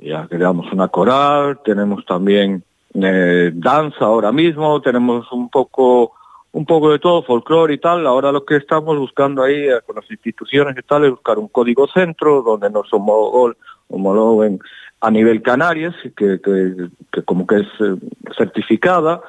ya 0.00 0.26
creamos 0.28 0.72
una 0.72 0.88
coral, 0.88 1.60
tenemos 1.64 2.04
también 2.06 2.62
eh, 2.94 3.50
danza 3.52 4.04
ahora 4.04 4.32
mismo, 4.32 4.80
tenemos 4.80 5.30
un 5.32 5.50
poco 5.50 6.12
un 6.54 6.64
poco 6.66 6.92
de 6.92 7.00
todo, 7.00 7.22
folclore 7.24 7.74
y 7.74 7.78
tal. 7.78 8.06
Ahora 8.06 8.30
lo 8.30 8.44
que 8.44 8.56
estamos 8.56 8.96
buscando 8.96 9.42
ahí 9.42 9.68
eh, 9.68 9.80
con 9.84 9.96
las 9.96 10.08
instituciones 10.08 10.76
y 10.78 10.82
tal 10.82 11.04
es 11.04 11.10
buscar 11.10 11.38
un 11.38 11.48
código 11.48 11.88
centro 11.88 12.42
donde 12.42 12.70
nos 12.70 12.88
homologuen 12.92 14.60
a 15.00 15.10
nivel 15.10 15.42
Canarias, 15.42 15.94
que, 16.16 16.40
que, 16.40 17.22
como 17.24 17.46
que 17.46 17.56
es 17.56 17.66
eh, 17.80 17.96
certificada 18.36 19.20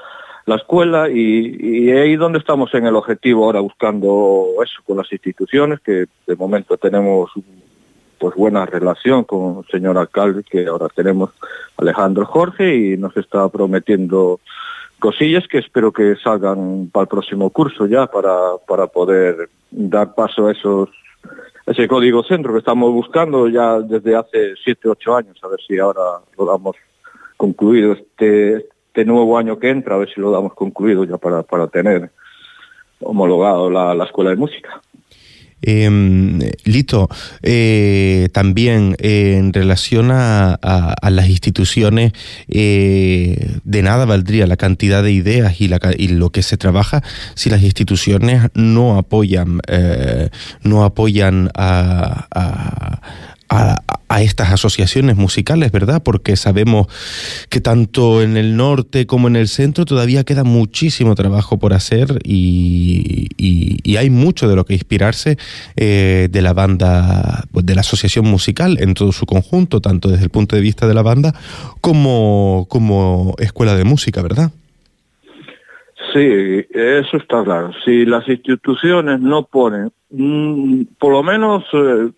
la 0.46 0.58
escuela 0.58 1.10
y, 1.10 1.58
y, 1.60 1.92
ahí 1.92 2.16
donde 2.16 2.38
estamos 2.38 2.72
en 2.76 2.86
el 2.86 2.96
objetivo 2.96 3.46
ahora 3.46 3.60
buscando 3.62 4.50
eso 4.64 4.80
con 4.86 4.98
las 4.98 5.12
instituciones, 5.12 5.80
que 5.80 6.06
de 6.28 6.36
momento 6.36 6.78
tenemos 6.78 7.32
pues 8.20 8.36
buena 8.36 8.68
relación 8.68 9.24
con 9.24 9.64
el 9.64 9.72
señor 9.72 9.98
alcalde 9.98 10.44
que 10.44 10.68
ahora 10.68 10.88
tenemos 10.96 11.32
Alejandro 11.78 12.28
Jorge 12.28 12.76
y 12.76 12.98
nos 12.98 13.18
está 13.18 13.50
prometiendo 13.50 14.40
cosillas 15.00 15.48
que 15.48 15.60
espero 15.60 15.92
que 15.92 16.16
salgan 16.16 16.90
para 16.92 17.04
el 17.04 17.08
próximo 17.08 17.50
curso 17.50 17.86
ya 17.86 18.08
para, 18.08 18.58
para 18.68 18.88
poder 18.88 19.50
dar 19.72 20.16
paso 20.16 20.48
a 20.48 20.52
esos 20.52 20.90
ese 21.66 21.88
código 21.88 22.24
centro 22.24 22.54
que 22.54 22.60
estamos 22.60 22.92
buscando 22.94 23.50
ya 23.50 23.80
desde 23.80 24.16
hace 24.16 24.56
siete, 24.64 24.88
ocho 24.88 25.16
años, 25.16 25.38
a 25.44 25.48
ver 25.48 25.60
si 25.68 25.80
ahora 25.80 26.20
lo 26.38 26.46
damos 26.46 26.76
concluido 27.38 27.94
este, 27.94 28.68
este 28.88 29.06
nuevo 29.06 29.38
año 29.38 29.58
que 29.58 29.70
entra, 29.70 29.96
a 29.96 29.98
ver 29.98 30.14
si 30.14 30.22
lo 30.22 30.32
damos 30.32 30.54
concluido 30.54 31.04
ya 31.06 31.18
para, 31.18 31.42
para 31.44 31.68
tener 31.68 32.12
homologado 33.02 33.70
la, 33.70 33.96
la 33.96 34.06
escuela 34.06 34.30
de 34.30 34.36
música. 34.36 34.82
Eh, 35.62 36.52
Lito, 36.64 37.10
eh, 37.42 38.30
también 38.34 38.96
eh, 39.00 39.38
en 39.38 39.54
relación 39.54 40.12
a, 40.12 40.60
las 41.10 41.30
instituciones, 41.30 42.14
eh, 42.48 43.58
de 43.64 43.82
nada 43.82 44.06
valdría 44.06 44.48
la 44.48 44.58
cantidad 44.58 45.04
de 45.04 45.12
ideas 45.12 45.62
y, 45.62 45.68
la, 45.68 45.80
y, 45.98 46.10
lo 46.10 46.32
que 46.32 46.44
se 46.44 46.58
trabaja 46.58 47.04
si 47.36 47.50
las 47.50 47.64
instituciones 47.64 48.44
no 48.54 48.98
apoyan, 48.98 49.60
eh, 49.68 50.30
no 50.62 50.84
apoyan 50.84 51.50
a, 51.56 53.02
a, 53.50 54.22
estas 54.22 54.52
asociaciones 54.52 55.18
musicales, 55.18 55.72
¿verdad? 55.72 56.02
Porque 56.04 56.36
sabemos 56.36 56.88
que 57.50 57.60
tanto 57.60 58.22
en 58.22 58.38
el 58.38 58.56
norte 58.56 59.06
como 59.06 59.28
en 59.28 59.36
el 59.36 59.48
centro 59.48 59.86
todavía 59.86 60.24
queda 60.24 60.44
muchísimo 60.44 61.16
trabajo 61.16 61.60
por 61.60 61.74
hacer 61.74 62.20
y, 62.24 63.28
hay 63.98 64.10
mucho 64.10 64.50
de 64.50 64.58
lo 64.58 64.66
que 64.66 64.74
inspirarse 64.74 65.38
eh, 65.78 66.28
de 66.30 66.42
la 66.42 66.52
banda, 66.52 67.46
de 67.54 67.76
la 67.76 67.82
asociación 67.82 68.26
musical 68.26 68.78
en 68.82 68.94
todo 68.94 69.14
su 69.14 69.26
conjunto, 69.26 69.80
tanto 69.80 70.10
desde 70.10 70.26
el 70.26 70.30
punto 70.30 70.58
de 70.58 70.62
vista 70.62 70.86
de 70.86 70.94
la 70.94 71.02
banda 71.02 71.34
como, 71.80 72.66
como 72.70 73.36
escuela 73.40 73.76
de 73.76 73.86
música, 73.86 74.22
¿verdad? 74.22 74.52
Sí, 76.14 76.20
eso 76.20 77.18
está 77.18 77.44
claro. 77.44 77.72
Si 77.86 78.06
las 78.06 78.28
instituciones 78.28 79.22
no 79.22 79.46
ponen, 79.46 79.92
mmm, 80.10 80.84
por 81.00 81.14
lo 81.14 81.24
menos... 81.24 81.64
Eh, 81.74 82.12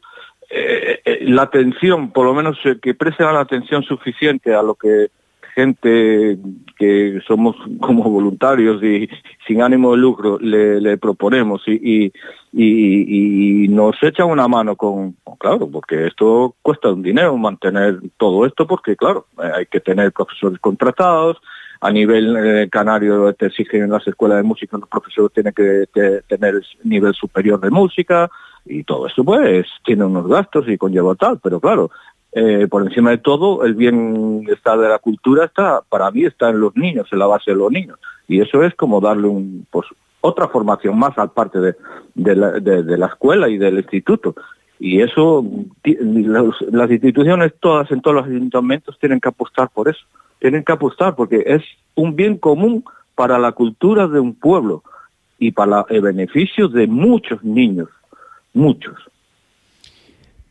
eh, 0.49 1.01
eh, 1.03 1.19
la 1.23 1.43
atención, 1.43 2.11
por 2.11 2.25
lo 2.25 2.33
menos 2.33 2.57
eh, 2.63 2.77
que 2.81 2.93
presten 2.93 3.25
la 3.27 3.41
atención 3.41 3.83
suficiente 3.83 4.53
a 4.53 4.61
lo 4.61 4.75
que 4.75 5.09
gente 5.53 6.37
que 6.77 7.19
somos 7.27 7.55
como 7.81 8.03
voluntarios 8.03 8.81
y 8.81 9.09
sin 9.45 9.61
ánimo 9.61 9.91
de 9.91 9.97
lucro 9.97 10.37
le, 10.39 10.97
proponemos 10.97 11.63
y, 11.67 12.13
nos 13.69 14.01
echan 14.01 14.29
una 14.29 14.47
mano 14.47 14.75
con, 14.75 15.17
claro, 15.37 15.69
porque 15.69 16.07
esto 16.07 16.55
cuesta 16.61 16.89
un 16.89 17.03
dinero 17.03 17.37
mantener 17.37 17.99
todo 18.17 18.45
esto, 18.45 18.65
porque 18.65 18.95
claro, 18.95 19.27
hay 19.37 19.65
que 19.65 19.81
tener 19.81 20.11
profesores 20.13 20.59
contratados, 20.59 21.37
a 21.81 21.91
nivel 21.91 22.69
canario 22.71 23.33
te 23.33 23.47
exigen 23.47 23.83
en 23.83 23.91
las 23.91 24.07
escuelas 24.07 24.37
de 24.37 24.43
música 24.43 24.77
los 24.77 24.89
profesores 24.89 25.33
tienen 25.33 25.53
que 25.53 25.85
tener 26.27 26.61
nivel 26.83 27.13
superior 27.13 27.59
de 27.59 27.69
música, 27.69 28.29
y 28.69 28.83
todo 28.83 29.07
esto 29.07 29.23
pues 29.23 29.67
tiene 29.85 30.05
unos 30.05 30.27
gastos 30.27 30.67
y 30.67 30.77
conlleva 30.77 31.15
tal, 31.15 31.39
pero 31.41 31.59
claro, 31.59 31.91
eh, 32.31 32.67
por 32.69 32.83
encima 32.83 33.11
de 33.11 33.17
todo 33.17 33.63
el 33.63 33.73
bienestar 33.73 34.77
de 34.79 34.89
la 34.89 34.99
cultura 34.99 35.45
está, 35.45 35.81
para 35.87 36.11
mí 36.11 36.25
está 36.25 36.49
en 36.49 36.59
los 36.59 36.75
niños, 36.75 37.07
en 37.11 37.19
la 37.19 37.27
base 37.27 37.51
de 37.51 37.57
los 37.57 37.71
niños, 37.71 37.97
y 38.27 38.41
eso 38.41 38.63
es 38.63 38.75
como 38.75 38.99
darle 38.99 39.27
un, 39.27 39.65
pues, 39.71 39.87
otra 40.21 40.47
formación 40.47 40.97
más 40.97 41.17
al 41.17 41.31
parte 41.31 41.59
de, 41.59 41.75
de, 42.15 42.97
la, 42.97 43.07
escuela 43.07 43.47
y 43.49 43.57
del 43.57 43.77
instituto. 43.77 44.35
Y 44.79 45.01
eso, 45.01 45.43
las 46.71 46.91
instituciones 46.91 47.53
todas, 47.59 47.89
en 47.91 48.01
todos 48.01 48.17
los 48.17 48.25
ayuntamientos, 48.25 48.97
tienen 48.99 49.19
que 49.19 49.29
apostar 49.29 49.69
por 49.69 49.89
eso. 49.89 50.05
Tienen 50.39 50.63
que 50.63 50.73
apostar 50.73 51.15
porque 51.15 51.43
es 51.45 51.63
un 51.95 52.15
bien 52.15 52.37
común 52.37 52.83
para 53.15 53.39
la 53.39 53.53
cultura 53.53 54.07
de 54.07 54.19
un 54.19 54.35
pueblo 54.35 54.83
y 55.39 55.51
para 55.51 55.85
el 55.89 56.01
beneficio 56.01 56.67
de 56.67 56.87
muchos 56.87 57.43
niños 57.43 57.89
muchos. 58.57 58.95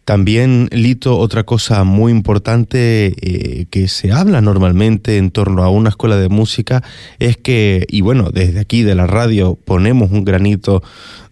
También, 0.06 0.68
Lito, 0.70 1.18
otra 1.18 1.42
cosa 1.42 1.82
muy 1.82 2.12
importante 2.12 3.12
eh, 3.20 3.66
que 3.70 3.88
se 3.88 4.12
habla 4.12 4.40
normalmente 4.40 5.16
en 5.16 5.32
torno 5.32 5.64
a 5.64 5.68
una 5.68 5.88
escuela 5.88 6.16
de 6.16 6.28
música 6.28 6.84
es 7.18 7.36
que, 7.36 7.86
y 7.88 8.02
bueno, 8.02 8.30
desde 8.30 8.60
aquí 8.60 8.84
de 8.84 8.94
la 8.94 9.08
radio 9.08 9.58
ponemos 9.64 10.12
un 10.12 10.24
granito 10.24 10.80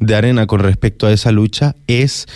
de 0.00 0.16
arena 0.16 0.48
con 0.48 0.58
respecto 0.58 1.06
a 1.06 1.12
esa 1.12 1.30
lucha, 1.30 1.76
es 1.86 2.26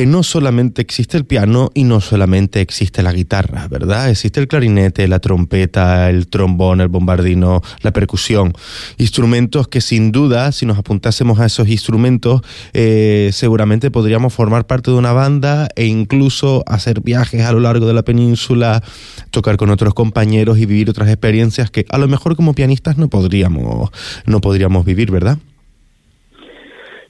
que 0.00 0.06
no 0.06 0.22
solamente 0.22 0.80
existe 0.80 1.18
el 1.18 1.26
piano 1.26 1.70
y 1.74 1.84
no 1.84 2.00
solamente 2.00 2.62
existe 2.62 3.02
la 3.02 3.12
guitarra, 3.12 3.68
¿verdad? 3.68 4.08
Existe 4.08 4.40
el 4.40 4.48
clarinete, 4.48 5.06
la 5.08 5.18
trompeta, 5.18 6.08
el 6.08 6.26
trombón, 6.26 6.80
el 6.80 6.88
bombardino, 6.88 7.60
la 7.82 7.92
percusión. 7.92 8.54
Instrumentos 8.96 9.68
que 9.68 9.82
sin 9.82 10.10
duda, 10.10 10.52
si 10.52 10.64
nos 10.64 10.78
apuntásemos 10.78 11.38
a 11.38 11.44
esos 11.44 11.68
instrumentos, 11.68 12.40
eh, 12.72 13.28
seguramente 13.34 13.90
podríamos 13.90 14.32
formar 14.32 14.66
parte 14.66 14.90
de 14.90 14.96
una 14.96 15.12
banda 15.12 15.68
e 15.76 15.84
incluso 15.84 16.64
hacer 16.66 17.02
viajes 17.02 17.42
a 17.42 17.52
lo 17.52 17.60
largo 17.60 17.86
de 17.86 17.92
la 17.92 18.02
península, 18.02 18.82
tocar 19.30 19.58
con 19.58 19.68
otros 19.68 19.92
compañeros 19.92 20.56
y 20.56 20.64
vivir 20.64 20.88
otras 20.88 21.10
experiencias 21.10 21.70
que 21.70 21.84
a 21.90 21.98
lo 21.98 22.08
mejor 22.08 22.36
como 22.36 22.54
pianistas 22.54 22.96
no 22.96 23.10
podríamos, 23.10 23.90
no 24.24 24.40
podríamos 24.40 24.86
vivir, 24.86 25.10
¿verdad? 25.10 25.36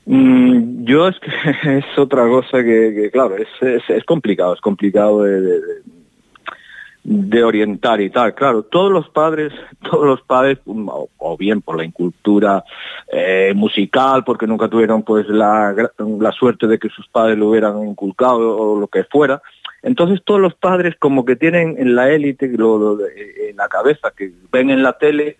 Mm, 0.06 0.84
yo 0.84 1.08
es 1.08 1.16
que 1.20 1.30
es 1.78 1.98
otra 1.98 2.26
cosa 2.28 2.62
que, 2.62 3.10
claro, 3.12 3.36
es, 3.36 4.04
complicado, 4.04 4.54
es 4.54 4.60
complicado 4.60 5.22
de, 5.22 5.60
orientar 7.42 8.00
y 8.00 8.10
tal. 8.10 8.34
Claro, 8.34 8.62
todos 8.62 8.90
los 8.90 9.08
padres, 9.10 9.52
todos 9.90 10.06
los 10.06 10.22
padres, 10.22 10.58
o, 10.66 11.08
o 11.18 11.36
bien 11.36 11.62
por 11.62 11.76
la 11.76 11.84
incultura 11.84 12.64
eh, 13.12 13.52
musical, 13.54 14.24
porque 14.24 14.46
nunca 14.46 14.68
tuvieron 14.68 15.02
pues 15.02 15.28
la, 15.28 15.74
la 15.98 16.32
suerte 16.32 16.66
de 16.66 16.78
que 16.78 16.88
sus 16.88 17.06
padres 17.08 17.38
lo 17.38 17.48
hubieran 17.48 17.86
inculcado 17.86 18.56
o 18.56 18.78
lo 18.78 18.88
que 18.88 19.04
fuera, 19.04 19.42
entonces 19.82 20.20
todos 20.24 20.40
los 20.40 20.54
padres 20.54 20.94
como 20.98 21.24
que 21.24 21.36
tienen 21.36 21.76
en 21.78 21.94
la 21.94 22.10
élite, 22.10 22.46
en 22.46 23.56
la 23.56 23.68
cabeza, 23.68 24.12
que 24.14 24.30
ven 24.52 24.70
en 24.70 24.82
la 24.82 24.92
tele, 24.94 25.38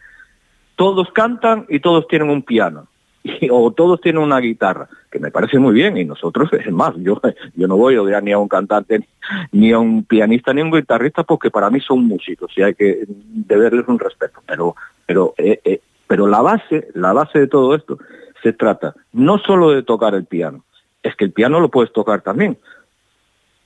todos 0.77 1.11
cantan 1.13 1.67
y 1.69 1.81
todos 1.81 2.09
tienen 2.09 2.31
un 2.31 2.43
piano 2.43 2.87
o 3.51 3.71
todos 3.73 4.01
tienen 4.01 4.23
una 4.23 4.39
guitarra, 4.41 4.89
que 5.11 5.19
me 5.19 5.31
parece 5.31 5.59
muy 5.59 5.75
bien, 5.75 5.97
y 5.97 6.05
nosotros, 6.05 6.51
es 6.65 6.73
más, 6.73 6.95
yo, 6.97 7.21
yo 7.55 7.69
no 7.69 7.77
voy 7.77 7.97
a 7.97 8.03
odiar 8.03 8.23
ni 8.23 8.33
a 8.33 8.39
un 8.39 8.49
cantante, 8.49 9.07
ni 9.53 9.73
a 9.73 9.79
un 9.79 10.05
pianista, 10.05 10.53
ni 10.53 10.61
a 10.61 10.65
un 10.65 10.73
guitarrista, 10.73 11.23
porque 11.25 11.51
para 11.51 11.71
mí 11.71 11.81
son 11.81 12.05
músicos 12.05 12.53
y 12.57 12.63
hay 12.63 12.75
que 12.75 13.05
deberles 13.07 13.87
un 13.89 13.99
respeto. 13.99 14.41
Pero, 14.47 14.75
pero, 15.07 15.35
eh, 15.39 15.61
eh, 15.65 15.81
pero 16.07 16.27
la 16.27 16.41
base, 16.41 16.89
la 16.95 17.13
base 17.13 17.41
de 17.41 17.47
todo 17.47 17.75
esto, 17.75 17.99
se 18.43 18.53
trata 18.53 18.95
no 19.13 19.39
solo 19.39 19.71
de 19.71 19.83
tocar 19.83 20.15
el 20.15 20.25
piano, 20.25 20.65
es 21.03 21.15
que 21.17 21.25
el 21.25 21.33
piano 21.33 21.61
lo 21.61 21.71
puedes 21.71 21.93
tocar 21.93 22.23
también, 22.23 22.59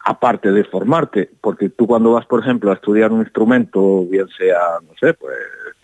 aparte 0.04 0.52
de 0.52 0.64
formarte, 0.64 1.30
porque 1.40 1.70
tú 1.70 1.86
cuando 1.86 2.12
vas, 2.12 2.26
por 2.26 2.40
ejemplo, 2.40 2.70
a 2.70 2.74
estudiar 2.74 3.10
un 3.12 3.20
instrumento, 3.20 4.04
bien 4.06 4.28
sea, 4.28 4.78
no 4.82 4.92
sé, 5.00 5.14
pues 5.14 5.34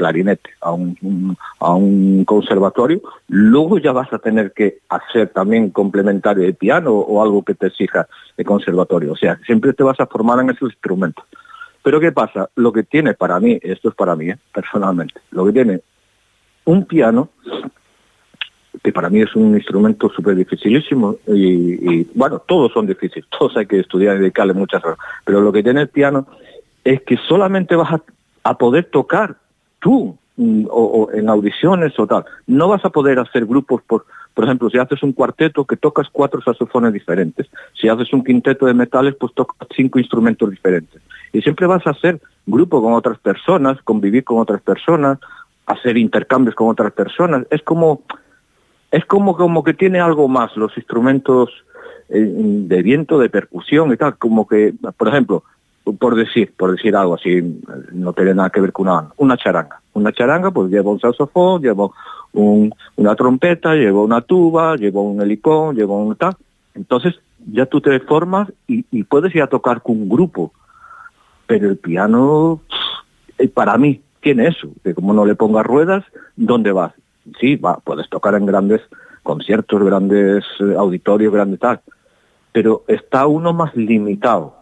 clarinete, 0.00 0.48
a 0.62 0.72
un, 0.72 1.36
a 1.58 1.74
un 1.74 2.24
conservatorio, 2.24 3.02
luego 3.28 3.76
ya 3.76 3.92
vas 3.92 4.10
a 4.14 4.18
tener 4.18 4.54
que 4.54 4.78
hacer 4.88 5.28
también 5.28 5.68
complementario 5.68 6.44
de 6.44 6.54
piano 6.54 6.90
o 6.94 7.22
algo 7.22 7.42
que 7.42 7.54
te 7.54 7.66
exija 7.66 8.08
el 8.38 8.46
conservatorio. 8.46 9.12
O 9.12 9.16
sea, 9.16 9.38
siempre 9.44 9.74
te 9.74 9.82
vas 9.82 10.00
a 10.00 10.06
formar 10.06 10.40
en 10.40 10.48
esos 10.48 10.70
instrumentos. 10.72 11.22
Pero 11.82 12.00
¿qué 12.00 12.12
pasa? 12.12 12.48
Lo 12.56 12.72
que 12.72 12.82
tiene 12.82 13.12
para 13.12 13.38
mí, 13.40 13.58
esto 13.60 13.90
es 13.90 13.94
para 13.94 14.16
mí, 14.16 14.30
¿eh? 14.30 14.38
personalmente, 14.54 15.20
lo 15.32 15.44
que 15.44 15.52
tiene 15.52 15.80
un 16.64 16.86
piano 16.86 17.28
que 18.82 18.92
para 18.92 19.10
mí 19.10 19.20
es 19.20 19.36
un 19.36 19.54
instrumento 19.54 20.08
súper 20.08 20.34
dificilísimo 20.34 21.16
y, 21.26 22.04
bueno, 22.14 22.38
todos 22.38 22.72
son 22.72 22.86
difíciles, 22.86 23.28
todos 23.38 23.54
hay 23.58 23.66
que 23.66 23.80
estudiar 23.80 24.16
y 24.16 24.20
dedicarle 24.20 24.54
muchas 24.54 24.82
horas, 24.82 24.98
pero 25.26 25.42
lo 25.42 25.52
que 25.52 25.62
tiene 25.62 25.82
el 25.82 25.88
piano 25.88 26.26
es 26.84 27.02
que 27.02 27.18
solamente 27.28 27.76
vas 27.76 28.00
a, 28.42 28.54
poder 28.54 28.86
tocar 28.86 29.36
tú 29.80 30.16
mm, 30.36 30.66
o, 30.70 31.08
en 31.12 31.28
audiciones 31.28 31.98
o 31.98 32.06
tal, 32.06 32.24
no 32.46 32.68
vas 32.68 32.84
a 32.84 32.90
poder 32.90 33.18
hacer 33.18 33.46
grupos 33.46 33.82
por, 33.82 34.06
por 34.34 34.44
ejemplo, 34.44 34.70
si 34.70 34.78
haces 34.78 35.02
un 35.02 35.12
cuarteto 35.12 35.64
que 35.64 35.76
tocas 35.76 36.08
cuatro 36.10 36.40
saxofones 36.40 36.92
diferentes, 36.92 37.48
si 37.78 37.88
haces 37.88 38.12
un 38.12 38.24
quinteto 38.24 38.66
de 38.66 38.74
metales 38.74 39.14
pues 39.18 39.34
tocas 39.34 39.68
cinco 39.74 39.98
instrumentos 39.98 40.50
diferentes. 40.50 41.02
Y 41.32 41.42
siempre 41.42 41.66
vas 41.66 41.86
a 41.86 41.90
hacer 41.90 42.20
grupo 42.46 42.82
con 42.82 42.92
otras 42.94 43.18
personas, 43.18 43.80
convivir 43.82 44.24
con 44.24 44.38
otras 44.38 44.62
personas, 44.62 45.18
hacer 45.66 45.96
intercambios 45.96 46.54
con 46.54 46.68
otras 46.68 46.92
personas, 46.92 47.46
es 47.50 47.62
como 47.62 48.02
es 48.90 49.04
como, 49.04 49.36
como 49.36 49.62
que 49.62 49.74
tiene 49.74 50.00
algo 50.00 50.28
más 50.28 50.56
los 50.56 50.76
instrumentos 50.76 51.50
eh, 52.08 52.18
de 52.18 52.82
viento, 52.82 53.18
de 53.18 53.28
percusión 53.28 53.92
y 53.92 53.96
tal, 53.96 54.16
como 54.16 54.46
que, 54.46 54.74
por 54.96 55.08
ejemplo, 55.08 55.44
por 55.98 56.14
decir, 56.14 56.52
por 56.56 56.72
decir 56.72 56.94
algo 56.94 57.14
así, 57.14 57.60
no 57.92 58.12
tiene 58.12 58.34
nada 58.34 58.50
que 58.50 58.60
ver 58.60 58.72
con 58.72 58.88
una, 58.88 59.08
una 59.16 59.36
charanga. 59.36 59.80
Una 59.94 60.12
charanga 60.12 60.50
pues 60.50 60.70
lleva 60.70 60.90
un 60.90 61.00
saxofón, 61.00 61.62
lleva 61.62 61.88
una 62.32 63.14
trompeta, 63.16 63.74
lleva 63.74 64.02
una 64.02 64.20
tuba, 64.20 64.76
lleva 64.76 65.00
un 65.00 65.20
helicón, 65.20 65.74
lleva 65.74 65.94
un 65.94 66.14
tal. 66.16 66.36
Entonces 66.74 67.14
ya 67.52 67.66
tú 67.66 67.80
te 67.80 67.98
formas 68.00 68.52
y, 68.66 68.84
y 68.90 69.04
puedes 69.04 69.34
ir 69.34 69.42
a 69.42 69.48
tocar 69.48 69.82
con 69.82 69.96
un 69.96 70.08
grupo. 70.08 70.52
Pero 71.46 71.68
el 71.68 71.78
piano, 71.78 72.60
eh, 73.38 73.48
para 73.48 73.76
mí, 73.78 74.02
tiene 74.20 74.48
eso, 74.48 74.68
que 74.84 74.94
como 74.94 75.12
no 75.12 75.24
le 75.24 75.34
pongas 75.34 75.66
ruedas, 75.66 76.04
¿dónde 76.36 76.72
vas? 76.72 76.92
sí, 77.38 77.56
va, 77.56 77.78
puedes 77.78 78.08
tocar 78.08 78.34
en 78.34 78.46
grandes 78.46 78.80
conciertos, 79.22 79.82
grandes 79.82 80.44
eh, 80.60 80.74
auditorios, 80.76 81.32
grandes 81.32 81.60
tal, 81.60 81.80
pero 82.52 82.84
está 82.88 83.26
uno 83.26 83.52
más 83.52 83.74
limitado 83.76 84.59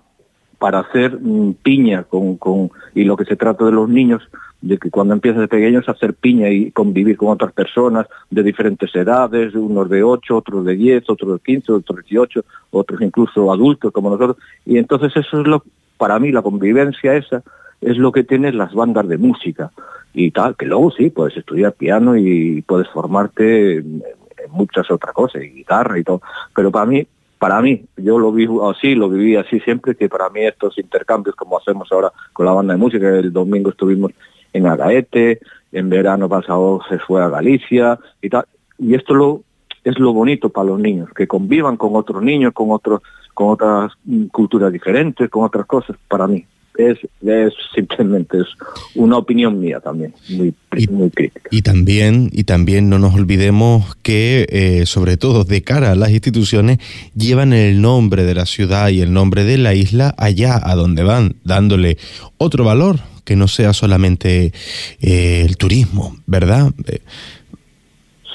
para 0.58 0.80
hacer 0.80 1.18
mm, 1.20 1.54
piña 1.62 2.04
con, 2.04 2.36
con, 2.36 2.70
y 2.94 3.04
lo 3.04 3.16
que 3.16 3.24
se 3.24 3.36
trata 3.36 3.64
de 3.64 3.72
los 3.72 3.88
niños, 3.88 4.28
de 4.60 4.78
que 4.78 4.90
cuando 4.90 5.14
empiezas 5.14 5.40
de 5.40 5.48
pequeños 5.48 5.88
a 5.88 5.92
hacer 5.92 6.14
piña 6.14 6.50
y 6.50 6.72
convivir 6.72 7.16
con 7.16 7.28
otras 7.28 7.52
personas 7.52 8.06
de 8.30 8.42
diferentes 8.42 8.94
edades, 8.94 9.54
unos 9.54 9.88
de 9.88 10.02
8, 10.02 10.36
otros 10.36 10.64
de 10.64 10.74
10, 10.74 11.08
otros 11.08 11.34
de 11.34 11.40
15, 11.40 11.72
otros 11.72 11.96
de 11.98 12.02
18, 12.02 12.44
otros 12.70 13.00
incluso 13.00 13.52
adultos 13.52 13.92
como 13.92 14.10
nosotros, 14.10 14.36
y 14.66 14.78
entonces 14.78 15.12
eso 15.16 15.40
es 15.40 15.46
lo, 15.46 15.62
para 15.96 16.18
mí 16.18 16.32
la 16.32 16.42
convivencia 16.42 17.14
esa 17.14 17.42
es 17.80 17.96
lo 17.96 18.12
que 18.12 18.24
tienen 18.24 18.58
las 18.58 18.74
bandas 18.74 19.06
de 19.08 19.18
música. 19.18 19.70
Y 20.14 20.30
tal, 20.30 20.56
que 20.56 20.66
luego 20.66 20.90
sí, 20.90 21.10
puedes 21.10 21.36
estudiar 21.36 21.74
piano 21.74 22.16
y 22.16 22.62
puedes 22.62 22.88
formarte 22.88 23.76
en, 23.76 24.02
muchas 24.50 24.90
otras 24.90 25.12
cosas, 25.12 25.42
guitarra 25.42 25.98
y 25.98 26.04
todo, 26.04 26.22
pero 26.54 26.70
para 26.70 26.86
mí, 26.86 27.06
para 27.38 27.60
mí, 27.60 27.84
yo 27.96 28.18
lo 28.18 28.32
vivo 28.32 28.68
así, 28.68 28.94
lo 28.94 29.08
viví 29.08 29.36
así 29.36 29.60
siempre, 29.60 29.94
que 29.94 30.08
para 30.08 30.28
mí 30.30 30.40
estos 30.44 30.76
intercambios 30.78 31.36
como 31.36 31.58
hacemos 31.58 31.90
ahora 31.92 32.12
con 32.32 32.46
la 32.46 32.52
banda 32.52 32.74
de 32.74 32.80
música, 32.80 33.08
el 33.08 33.32
domingo 33.32 33.70
estuvimos 33.70 34.12
en 34.52 34.66
Agaete, 34.66 35.40
en 35.72 35.88
verano 35.88 36.28
pasado 36.28 36.80
se 36.88 36.98
fue 36.98 37.22
a 37.22 37.28
Galicia 37.28 37.98
y 38.20 38.28
tal, 38.28 38.44
y 38.78 38.94
esto 38.94 39.14
lo 39.14 39.42
es 39.84 39.98
lo 39.98 40.12
bonito 40.12 40.50
para 40.50 40.68
los 40.68 40.80
niños, 40.80 41.08
que 41.14 41.26
convivan 41.26 41.76
con 41.76 41.94
otros 41.94 42.22
niños, 42.22 42.52
con 42.52 42.70
otros, 42.70 43.00
con 43.32 43.50
otras 43.50 43.92
culturas 44.32 44.72
diferentes, 44.72 45.30
con 45.30 45.44
otras 45.44 45.64
cosas, 45.66 45.96
para 46.08 46.26
mí 46.26 46.44
es, 46.78 46.98
es 47.26 47.52
simplemente 47.74 48.38
es 48.38 48.46
una 48.94 49.18
opinión 49.18 49.58
mía 49.58 49.80
también, 49.80 50.14
muy, 50.30 50.54
muy 50.88 51.10
crítica. 51.10 51.48
Y 51.50 51.62
también, 51.62 52.30
y 52.32 52.44
también 52.44 52.88
no 52.88 52.98
nos 53.00 53.14
olvidemos 53.14 53.96
que, 53.96 54.46
eh, 54.48 54.86
sobre 54.86 55.16
todo 55.16 55.44
de 55.44 55.62
cara 55.62 55.90
a 55.90 55.96
las 55.96 56.10
instituciones, 56.10 56.78
llevan 57.16 57.52
el 57.52 57.82
nombre 57.82 58.24
de 58.24 58.34
la 58.34 58.46
ciudad 58.46 58.88
y 58.90 59.00
el 59.00 59.12
nombre 59.12 59.44
de 59.44 59.58
la 59.58 59.74
isla 59.74 60.14
allá 60.16 60.60
a 60.62 60.76
donde 60.76 61.02
van, 61.02 61.36
dándole 61.44 61.98
otro 62.38 62.64
valor 62.64 63.00
que 63.24 63.36
no 63.36 63.48
sea 63.48 63.74
solamente 63.74 64.52
eh, 65.00 65.42
el 65.44 65.58
turismo, 65.58 66.16
¿verdad? 66.26 66.72
Eh, 66.86 67.00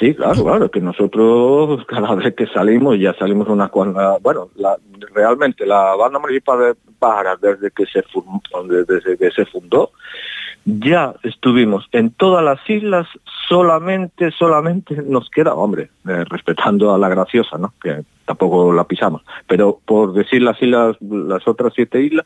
Sí, 0.04 0.14
claro, 0.16 0.44
claro, 0.44 0.70
que 0.70 0.82
nosotros 0.82 1.86
cada 1.88 2.14
vez 2.16 2.36
que 2.36 2.46
salimos, 2.48 3.00
ya 3.00 3.14
salimos 3.14 3.48
una 3.48 3.70
cuantas, 3.70 4.22
bueno, 4.22 4.50
realmente 5.16 5.66
la 5.66 5.96
banda 5.96 6.20
municipal 6.20 6.60
de 6.60 6.76
Pájaras 7.00 7.40
desde 7.40 7.72
que 7.72 7.86
se 7.86 8.04
fundó, 8.04 8.84
desde 8.86 9.18
que 9.18 9.32
se 9.32 9.46
fundó, 9.46 9.92
ya 10.66 11.14
estuvimos 11.24 11.88
en 11.94 12.12
todas 12.12 12.44
las 12.44 12.60
islas, 12.70 13.08
solamente, 13.48 14.32
solamente 14.32 15.02
nos 15.04 15.30
queda, 15.30 15.54
hombre, 15.54 15.90
eh, 16.06 16.26
respetando 16.30 16.94
a 16.94 16.98
la 16.98 17.08
graciosa, 17.08 17.58
¿no? 17.58 17.74
Que 17.82 18.04
tampoco 18.26 18.74
la 18.74 18.84
pisamos, 18.84 19.22
pero 19.48 19.80
por 19.86 20.12
decir 20.12 20.42
las 20.42 20.62
islas, 20.62 20.98
las 21.00 21.48
otras 21.48 21.72
siete 21.74 22.02
islas, 22.02 22.26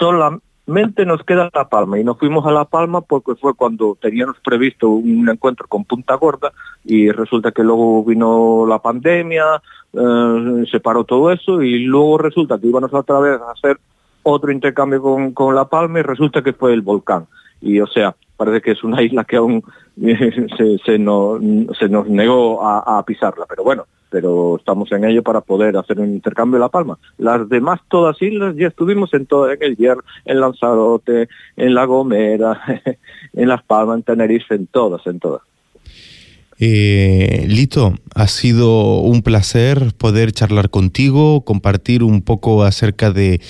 solamente 0.00 0.53
mente 0.66 1.04
nos 1.04 1.22
queda 1.24 1.50
La 1.52 1.68
Palma 1.68 1.98
y 1.98 2.04
nos 2.04 2.18
fuimos 2.18 2.46
a 2.46 2.52
La 2.52 2.64
Palma 2.64 3.00
porque 3.02 3.34
fue 3.34 3.54
cuando 3.54 3.96
teníamos 4.00 4.36
previsto 4.40 4.88
un 4.88 5.28
encuentro 5.28 5.66
con 5.68 5.84
Punta 5.84 6.14
Gorda 6.14 6.52
y 6.84 7.10
resulta 7.10 7.52
que 7.52 7.62
luego 7.62 8.04
vino 8.04 8.66
la 8.66 8.78
pandemia, 8.78 9.62
eh, 9.92 10.64
se 10.70 10.80
paró 10.80 11.04
todo 11.04 11.30
eso 11.30 11.62
y 11.62 11.80
luego 11.84 12.18
resulta 12.18 12.58
que 12.58 12.66
íbamos 12.66 12.92
otra 12.94 13.20
vez 13.20 13.40
a 13.40 13.52
hacer 13.52 13.78
otro 14.22 14.50
intercambio 14.50 15.02
con, 15.02 15.32
con 15.32 15.54
La 15.54 15.66
Palma 15.66 16.00
y 16.00 16.02
resulta 16.02 16.42
que 16.42 16.52
fue 16.52 16.72
el 16.72 16.80
volcán. 16.80 17.26
Y 17.60 17.80
o 17.80 17.86
sea, 17.86 18.14
parece 18.36 18.62
que 18.62 18.70
es 18.72 18.84
una 18.84 19.02
isla 19.02 19.24
que 19.24 19.36
aún 19.36 19.62
se, 19.96 20.78
se, 20.84 20.98
no, 20.98 21.38
se 21.78 21.88
nos 21.88 22.08
negó 22.08 22.62
a 22.62 23.02
pisarla, 23.04 23.46
pero 23.48 23.64
bueno, 23.64 23.84
pero 24.14 24.58
estamos 24.58 24.92
en 24.92 25.04
ello 25.04 25.24
para 25.24 25.40
poder 25.40 25.76
hacer 25.76 25.98
un 25.98 26.14
intercambio 26.14 26.58
en 26.58 26.60
La 26.60 26.68
Palma. 26.68 26.96
Las 27.18 27.48
demás 27.48 27.80
todas 27.88 28.22
islas 28.22 28.54
ya 28.54 28.68
estuvimos 28.68 29.12
en 29.12 29.26
todo, 29.26 29.50
en 29.50 29.60
el 29.60 29.76
Hierro, 29.76 30.04
en 30.24 30.38
Lanzarote, 30.38 31.28
en 31.56 31.74
La 31.74 31.84
Gomera, 31.84 32.60
en 33.32 33.48
Las 33.48 33.64
Palmas, 33.64 33.96
en 33.96 34.02
Tenerife, 34.04 34.54
en 34.54 34.68
todas, 34.68 35.04
en 35.08 35.18
todas. 35.18 35.42
Eh, 36.58 37.46
Lito, 37.48 37.94
ha 38.14 38.28
sido 38.28 39.00
un 39.00 39.22
placer 39.22 39.92
poder 39.98 40.32
charlar 40.32 40.70
contigo, 40.70 41.44
compartir 41.44 42.04
un 42.04 42.22
poco 42.22 42.62
acerca 42.62 43.10
de, 43.10 43.40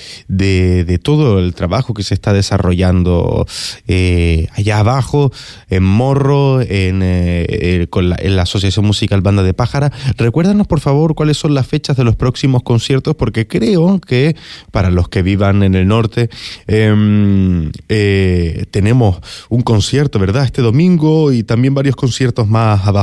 todo 1.03 1.39
el 1.39 1.53
trabajo 1.53 1.93
que 1.93 2.03
se 2.03 2.15
está 2.15 2.33
desarrollando 2.33 3.45
eh, 3.87 4.47
allá 4.53 4.79
abajo, 4.79 5.31
en 5.69 5.83
Morro, 5.83 6.61
en, 6.61 7.01
eh, 7.03 7.87
con 7.89 8.09
la, 8.09 8.15
Asociación 8.41 8.85
Musical 8.85 9.21
Banda 9.21 9.43
de 9.43 9.53
Pájara. 9.53 9.91
Recuérdanos, 10.17 10.67
por 10.67 10.79
favor, 10.79 11.15
cuáles 11.15 11.37
son 11.37 11.53
las 11.53 11.67
fechas 11.67 11.97
de 11.97 12.03
los 12.03 12.15
próximos 12.15 12.63
conciertos, 12.63 13.15
porque 13.15 13.47
creo 13.47 13.99
que 13.99 14.35
para 14.71 14.89
los 14.89 15.09
que 15.09 15.21
vivan 15.21 15.63
en 15.63 15.75
el 15.75 15.87
norte, 15.87 16.29
em, 16.67 17.71
eh, 17.89 18.65
tenemos 18.71 19.17
un 19.49 19.61
concierto, 19.61 20.19
¿verdad? 20.19 20.45
Este 20.45 20.61
domingo 20.61 21.31
y 21.31 21.43
también 21.43 21.73
varios 21.73 21.95
conciertos 21.95 22.47
más 22.47 22.85
abajo 22.85 22.94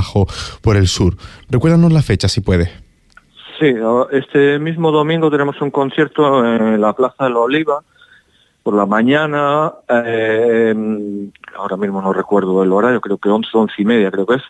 por 0.62 0.76
el 0.76 0.86
sur. 0.86 1.14
Recuérdanos 1.50 1.92
la 1.92 2.02
fecha 2.02 2.28
si 2.28 2.40
puede. 2.40 2.70
Sí, 3.58 3.74
este 4.10 4.58
mismo 4.58 4.90
domingo 4.90 5.30
tenemos 5.30 5.60
un 5.60 5.70
concierto 5.70 6.44
en 6.44 6.80
la 6.80 6.94
Plaza 6.94 7.24
de 7.24 7.30
la 7.30 7.38
Oliva 7.38 7.82
por 8.62 8.74
la 8.74 8.86
mañana, 8.86 9.72
eh, 9.88 10.74
ahora 11.56 11.76
mismo 11.76 12.00
no 12.00 12.12
recuerdo 12.12 12.62
el 12.62 12.72
horario, 12.72 13.00
creo 13.00 13.18
que 13.18 13.28
11, 13.28 13.48
11 13.52 13.74
y 13.78 13.84
media 13.84 14.10
creo 14.10 14.26
que 14.26 14.36
es, 14.36 14.42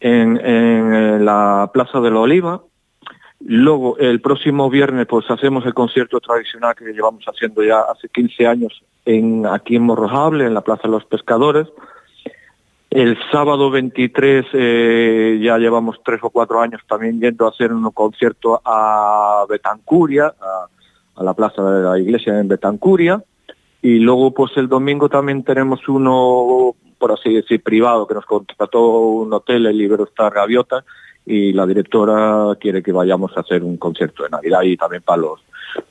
en, 0.00 0.36
en 0.38 1.24
la 1.24 1.70
Plaza 1.72 2.00
de 2.00 2.10
la 2.10 2.20
Oliva. 2.20 2.62
Luego, 3.40 3.96
el 3.98 4.20
próximo 4.20 4.68
viernes, 4.68 5.06
pues 5.06 5.30
hacemos 5.30 5.64
el 5.66 5.74
concierto 5.74 6.20
tradicional 6.20 6.74
que 6.74 6.92
llevamos 6.92 7.24
haciendo 7.24 7.62
ya 7.62 7.80
hace 7.80 8.08
15 8.08 8.46
años 8.46 8.82
en, 9.04 9.46
aquí 9.46 9.76
en 9.76 9.82
Morrojable, 9.82 10.44
en 10.44 10.54
la 10.54 10.60
Plaza 10.60 10.82
de 10.84 10.90
los 10.90 11.04
Pescadores. 11.04 11.68
El 12.90 13.18
sábado 13.30 13.70
23 13.70 14.46
eh, 14.54 15.40
ya 15.42 15.58
llevamos 15.58 16.00
tres 16.02 16.20
o 16.22 16.30
cuatro 16.30 16.60
años 16.60 16.80
también 16.88 17.20
yendo 17.20 17.44
a 17.44 17.50
hacer 17.50 17.70
un 17.70 17.90
concierto 17.90 18.62
a 18.64 19.44
Betancuria, 19.48 20.32
a, 21.16 21.22
la 21.22 21.34
plaza 21.34 21.62
de 21.62 21.82
la 21.82 21.98
iglesia 21.98 22.40
en 22.40 22.48
Betancuria. 22.48 23.22
Y 23.82 23.98
luego 23.98 24.32
pues 24.32 24.52
el 24.56 24.68
domingo 24.68 25.10
también 25.10 25.44
tenemos 25.44 25.86
uno, 25.86 26.74
por 26.98 27.12
así 27.12 27.34
decir, 27.34 27.62
privado, 27.62 28.06
que 28.06 28.14
nos 28.14 28.24
contrató 28.24 29.00
un 29.00 29.32
hotel, 29.34 29.66
el 29.66 29.80
Iberostar 29.80 30.32
Gaviota, 30.32 30.82
y 31.26 31.52
la 31.52 31.66
directora 31.66 32.56
quiere 32.58 32.82
que 32.82 32.92
vayamos 32.92 33.36
a 33.36 33.40
hacer 33.40 33.62
un 33.62 33.76
concierto 33.76 34.22
de 34.22 34.30
Navidad 34.30 34.62
y 34.62 34.78
también 34.78 35.02
para 35.02 35.20
los, 35.20 35.40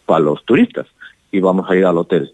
para 0.06 0.20
los 0.20 0.44
turistas. 0.46 0.88
Y 1.32 1.42
vamos 1.42 1.70
a 1.70 1.76
ir 1.76 1.86
al 1.86 1.98
hotel 1.98 2.32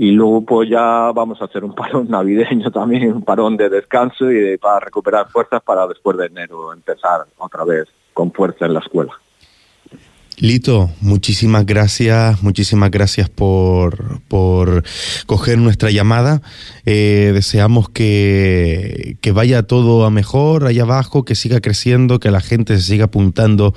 y 0.00 0.12
luego 0.12 0.40
pues 0.46 0.70
ya 0.70 1.12
vamos 1.14 1.42
a 1.42 1.44
hacer 1.44 1.62
un 1.62 1.74
parón 1.74 2.06
navideño 2.08 2.70
también, 2.70 3.12
un 3.12 3.22
parón 3.22 3.58
de 3.58 3.68
descanso 3.68 4.32
y 4.32 4.56
para 4.56 4.80
recuperar 4.80 5.28
fuerzas 5.28 5.60
para 5.62 5.86
después 5.86 6.16
de 6.16 6.24
enero 6.24 6.72
empezar 6.72 7.26
otra 7.36 7.64
vez 7.64 7.86
con 8.14 8.32
fuerza 8.32 8.64
en 8.64 8.72
la 8.72 8.80
escuela. 8.80 9.12
Lito, 10.40 10.90
muchísimas 11.02 11.66
gracias, 11.66 12.42
muchísimas 12.42 12.90
gracias 12.90 13.28
por, 13.28 14.22
por 14.26 14.84
coger 15.26 15.58
nuestra 15.58 15.90
llamada. 15.90 16.40
Eh, 16.86 17.32
deseamos 17.34 17.90
que, 17.90 19.18
que, 19.20 19.32
vaya 19.32 19.64
todo 19.64 20.06
a 20.06 20.10
mejor 20.10 20.64
allá 20.64 20.84
abajo, 20.84 21.26
que 21.26 21.34
siga 21.34 21.60
creciendo, 21.60 22.20
que 22.20 22.30
la 22.30 22.40
gente 22.40 22.74
se 22.78 22.82
siga 22.84 23.04
apuntando 23.04 23.74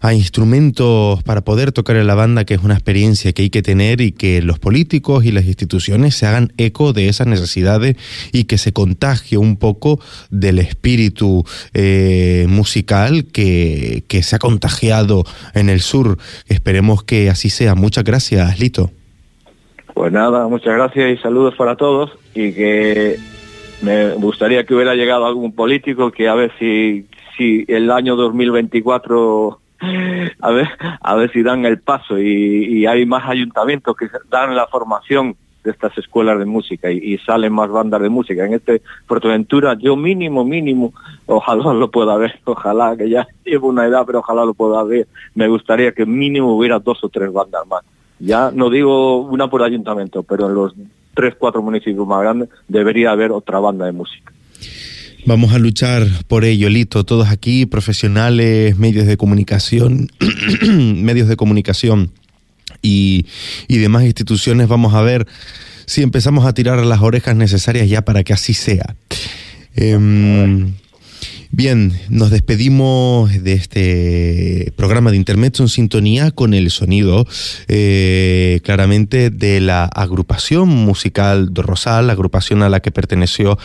a 0.00 0.14
instrumentos 0.14 1.22
para 1.24 1.42
poder 1.42 1.72
tocar 1.72 1.96
en 1.96 2.06
la 2.06 2.14
banda, 2.14 2.46
que 2.46 2.54
es 2.54 2.62
una 2.62 2.72
experiencia 2.72 3.34
que 3.34 3.42
hay 3.42 3.50
que 3.50 3.60
tener 3.60 4.00
y 4.00 4.12
que 4.12 4.40
los 4.40 4.58
políticos 4.58 5.26
y 5.26 5.30
las 5.30 5.44
instituciones 5.44 6.14
se 6.14 6.24
hagan 6.24 6.54
eco 6.56 6.94
de 6.94 7.10
esas 7.10 7.26
necesidades 7.26 7.96
y 8.32 8.44
que 8.44 8.56
se 8.56 8.72
contagie 8.72 9.36
un 9.36 9.58
poco 9.58 10.00
del 10.30 10.58
espíritu 10.58 11.44
eh, 11.74 12.46
musical 12.48 13.26
que, 13.26 14.04
que 14.08 14.22
se 14.22 14.36
ha 14.36 14.38
contagiado 14.38 15.26
en 15.52 15.68
el 15.68 15.82
sur 15.82 15.97
Esperemos 16.46 17.02
que 17.02 17.30
así 17.30 17.50
sea. 17.50 17.74
Muchas 17.74 18.04
gracias, 18.04 18.58
Lito. 18.58 18.90
Pues 19.94 20.12
nada, 20.12 20.46
muchas 20.46 20.74
gracias 20.74 21.18
y 21.18 21.22
saludos 21.22 21.54
para 21.56 21.76
todos 21.76 22.10
y 22.34 22.52
que 22.52 23.16
me 23.82 24.10
gustaría 24.14 24.64
que 24.64 24.74
hubiera 24.74 24.94
llegado 24.94 25.26
algún 25.26 25.52
político 25.52 26.12
que 26.12 26.28
a 26.28 26.34
ver 26.34 26.52
si, 26.58 27.06
si 27.36 27.64
el 27.68 27.90
año 27.90 28.14
2024 28.16 29.60
a 30.40 30.50
ver 30.50 30.68
a 31.00 31.14
ver 31.14 31.32
si 31.32 31.42
dan 31.42 31.64
el 31.64 31.80
paso 31.80 32.18
y, 32.18 32.78
y 32.78 32.86
hay 32.86 33.06
más 33.06 33.28
ayuntamientos 33.28 33.96
que 33.96 34.08
dan 34.30 34.54
la 34.54 34.66
formación 34.66 35.36
estas 35.70 35.96
escuelas 35.98 36.38
de 36.38 36.44
música 36.44 36.90
y, 36.90 37.18
salen 37.18 37.52
más 37.52 37.70
bandas 37.70 38.00
de 38.00 38.08
música. 38.08 38.44
En 38.44 38.54
este 38.54 38.82
Fuerteventura 39.06 39.76
yo 39.78 39.96
mínimo, 39.96 40.44
mínimo, 40.44 40.92
ojalá 41.26 41.72
lo 41.74 41.90
pueda 41.90 42.16
ver, 42.16 42.38
ojalá 42.44 42.96
que 42.96 43.08
ya 43.08 43.26
llevo 43.44 43.68
una 43.68 43.86
edad, 43.86 44.04
pero 44.06 44.20
ojalá 44.20 44.44
lo 44.44 44.54
pueda 44.54 44.82
ver. 44.84 45.06
Me 45.34 45.48
gustaría 45.48 45.92
que 45.92 46.06
mínimo 46.06 46.56
hubiera 46.56 46.78
dos 46.78 47.02
o 47.02 47.08
tres 47.08 47.32
bandas 47.32 47.66
más. 47.66 47.82
Ya 48.18 48.50
no 48.50 48.70
digo 48.70 49.18
una 49.18 49.48
por 49.48 49.62
ayuntamiento, 49.62 50.22
pero 50.22 50.48
en 50.48 50.54
los 50.54 50.74
tres, 51.14 51.34
cuatro 51.38 51.62
municipios 51.62 52.06
más 52.06 52.20
grandes 52.20 52.48
debería 52.66 53.12
haber 53.12 53.32
otra 53.32 53.58
banda 53.58 53.86
de 53.86 53.92
música. 53.92 54.32
Vamos 55.26 55.52
a 55.52 55.58
luchar 55.58 56.06
por 56.26 56.44
ello, 56.44 56.68
Lito. 56.68 57.04
Todos 57.04 57.28
aquí, 57.28 57.66
profesionales, 57.66 58.78
medios 58.78 59.06
de 59.06 59.16
comunicación, 59.16 60.08
medios 60.62 61.28
de 61.28 61.36
comunicación 61.36 62.12
y, 62.82 63.26
demás 63.68 64.04
instituciones, 64.04 64.68
vamos 64.68 64.94
a 64.94 65.02
ver 65.02 65.26
si 65.86 66.02
empezamos 66.02 66.46
a 66.46 66.52
tirar 66.52 66.84
las 66.84 67.00
orejas 67.00 67.34
necesarias 67.36 67.88
ya 67.88 68.02
para 68.02 68.24
que 68.24 68.32
así 68.32 68.54
sea. 68.54 68.94
Em, 69.74 70.74
bien, 71.50 71.98
nos 72.08 72.30
despedimos 72.30 73.42
de 73.42 73.52
este 73.54 74.72
programa 74.76 75.10
de 75.10 75.16
Intermezzo 75.16 75.62
en 75.62 75.68
sintonía 75.68 76.30
con 76.30 76.52
el 76.52 76.70
sonido 76.70 77.26
eh, 77.68 78.60
claramente 78.64 79.30
de 79.30 79.60
la 79.60 79.84
agrupación 79.84 80.68
musical 80.68 81.54
de 81.54 81.62
Rosal, 81.62 82.08
la 82.08 82.12
agrupación 82.12 82.62
a 82.62 82.68
la 82.68 82.80
que 82.80 82.90
perteneció 82.90 83.58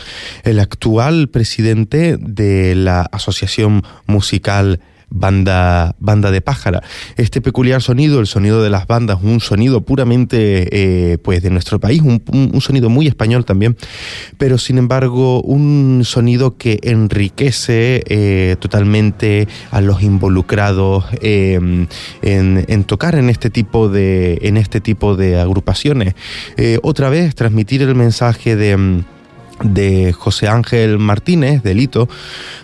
el 0.44 0.60
actual 0.60 1.28
presidente 1.28 2.16
de 2.18 2.74
la 2.74 3.02
Asociación 3.02 3.82
Musical 4.06 4.80
banda, 5.10 5.94
banda 5.98 6.30
de 6.30 6.40
pájara. 6.40 6.82
Este 7.16 7.40
peculiar 7.40 7.82
sonido, 7.82 8.20
el 8.20 8.26
sonido 8.26 8.62
de 8.62 8.70
las 8.70 8.86
bandas, 8.86 9.18
un 9.22 9.40
sonido 9.40 9.82
puramente 9.82 10.68
eh, 10.70 11.18
pues 11.18 11.42
de 11.42 11.50
nuestro 11.50 11.80
país, 11.80 12.02
un, 12.02 12.22
sonido 12.60 12.88
muy 12.88 13.06
español 13.06 13.44
también, 13.44 13.76
pero 14.38 14.58
sin 14.58 14.78
embargo 14.78 15.42
un 15.42 16.02
sonido 16.04 16.56
que 16.56 16.78
enriquece 16.82 18.02
eh, 18.06 18.56
totalmente 18.58 19.48
a 19.70 19.80
los 19.80 20.02
involucrados 20.02 21.04
em, 21.20 21.86
en, 22.22 22.84
tocar 22.84 23.14
en 23.16 23.30
este 23.30 23.50
tipo 23.50 23.88
de, 23.88 24.38
en 24.42 24.56
este 24.56 24.80
tipo 24.80 25.16
de 25.16 25.40
agrupaciones. 25.40 26.14
Eh, 26.56 26.78
otra 26.82 27.10
vez 27.10 27.34
transmitir 27.34 27.82
el 27.82 27.94
mensaje 27.94 28.56
de 28.56 28.70
em, 28.70 29.04
de 29.64 30.12
José 30.12 30.46
Ángel 30.46 30.98
Martínez, 30.98 31.62
delito, 31.62 32.08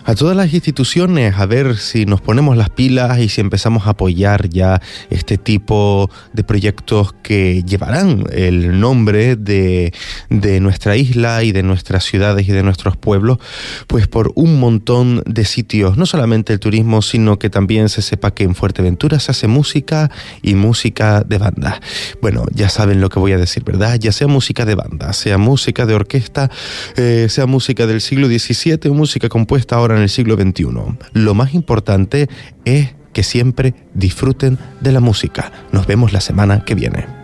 a 0.05 0.15
todas 0.15 0.37
las 0.37 0.53
instituciones 0.53 1.35
a 1.37 1.45
ver 1.45 1.77
si 1.77 2.05
nos 2.05 2.21
ponemos 2.21 2.55
las 2.55 2.69
pilas 2.69 3.19
y 3.19 3.27
si 3.27 3.41
empezamos 3.41 3.87
a 3.87 3.91
apoyar 3.91 4.47
ya 4.49 4.81
este 5.09 5.37
tipo 5.37 6.09
de 6.31 6.43
proyectos 6.43 7.13
que 7.23 7.63
llevarán 7.63 8.23
el 8.31 8.79
nombre 8.79 9.35
de, 9.35 9.93
de 10.29 10.59
nuestra 10.59 10.95
isla 10.95 11.43
y 11.43 11.51
de 11.51 11.63
nuestras 11.63 12.03
ciudades 12.03 12.47
y 12.47 12.51
de 12.51 12.63
nuestros 12.63 12.97
pueblos, 12.97 13.39
pues 13.87 14.07
por 14.07 14.31
un 14.35 14.59
montón 14.59 15.23
de 15.25 15.45
sitios, 15.45 15.97
no 15.97 16.05
solamente 16.05 16.53
el 16.53 16.59
turismo, 16.59 17.01
sino 17.01 17.39
que 17.39 17.49
también 17.49 17.89
se 17.89 18.01
sepa 18.01 18.31
que 18.31 18.43
en 18.43 18.55
Fuerteventura 18.55 19.19
se 19.19 19.31
hace 19.31 19.47
música 19.47 20.11
y 20.41 20.55
música 20.55 21.21
de 21.21 21.37
banda. 21.37 21.81
Bueno, 22.21 22.45
ya 22.53 22.69
saben 22.69 23.01
lo 23.01 23.09
que 23.09 23.19
voy 23.19 23.31
a 23.33 23.37
decir, 23.37 23.63
¿verdad? 23.63 23.97
Ya 23.99 24.11
sea 24.11 24.27
música 24.27 24.65
de 24.65 24.75
banda, 24.75 25.13
sea 25.13 25.37
música 25.37 25.85
de 25.85 25.95
orquesta, 25.95 26.49
eh, 26.97 27.27
sea 27.29 27.45
música 27.45 27.87
del 27.87 28.01
siglo 28.01 28.27
XVII 28.27 28.89
o 28.89 28.93
música 28.93 29.29
compuesta 29.29 29.75
ahora 29.75 29.95
en 29.95 30.03
el 30.03 30.09
siglo 30.09 30.35
XXI. 30.35 30.67
Lo 31.13 31.33
más 31.33 31.53
importante 31.53 32.27
es 32.65 32.95
que 33.13 33.23
siempre 33.23 33.73
disfruten 33.93 34.57
de 34.79 34.91
la 34.91 34.99
música. 34.99 35.51
Nos 35.71 35.87
vemos 35.87 36.13
la 36.13 36.21
semana 36.21 36.63
que 36.65 36.75
viene. 36.75 37.20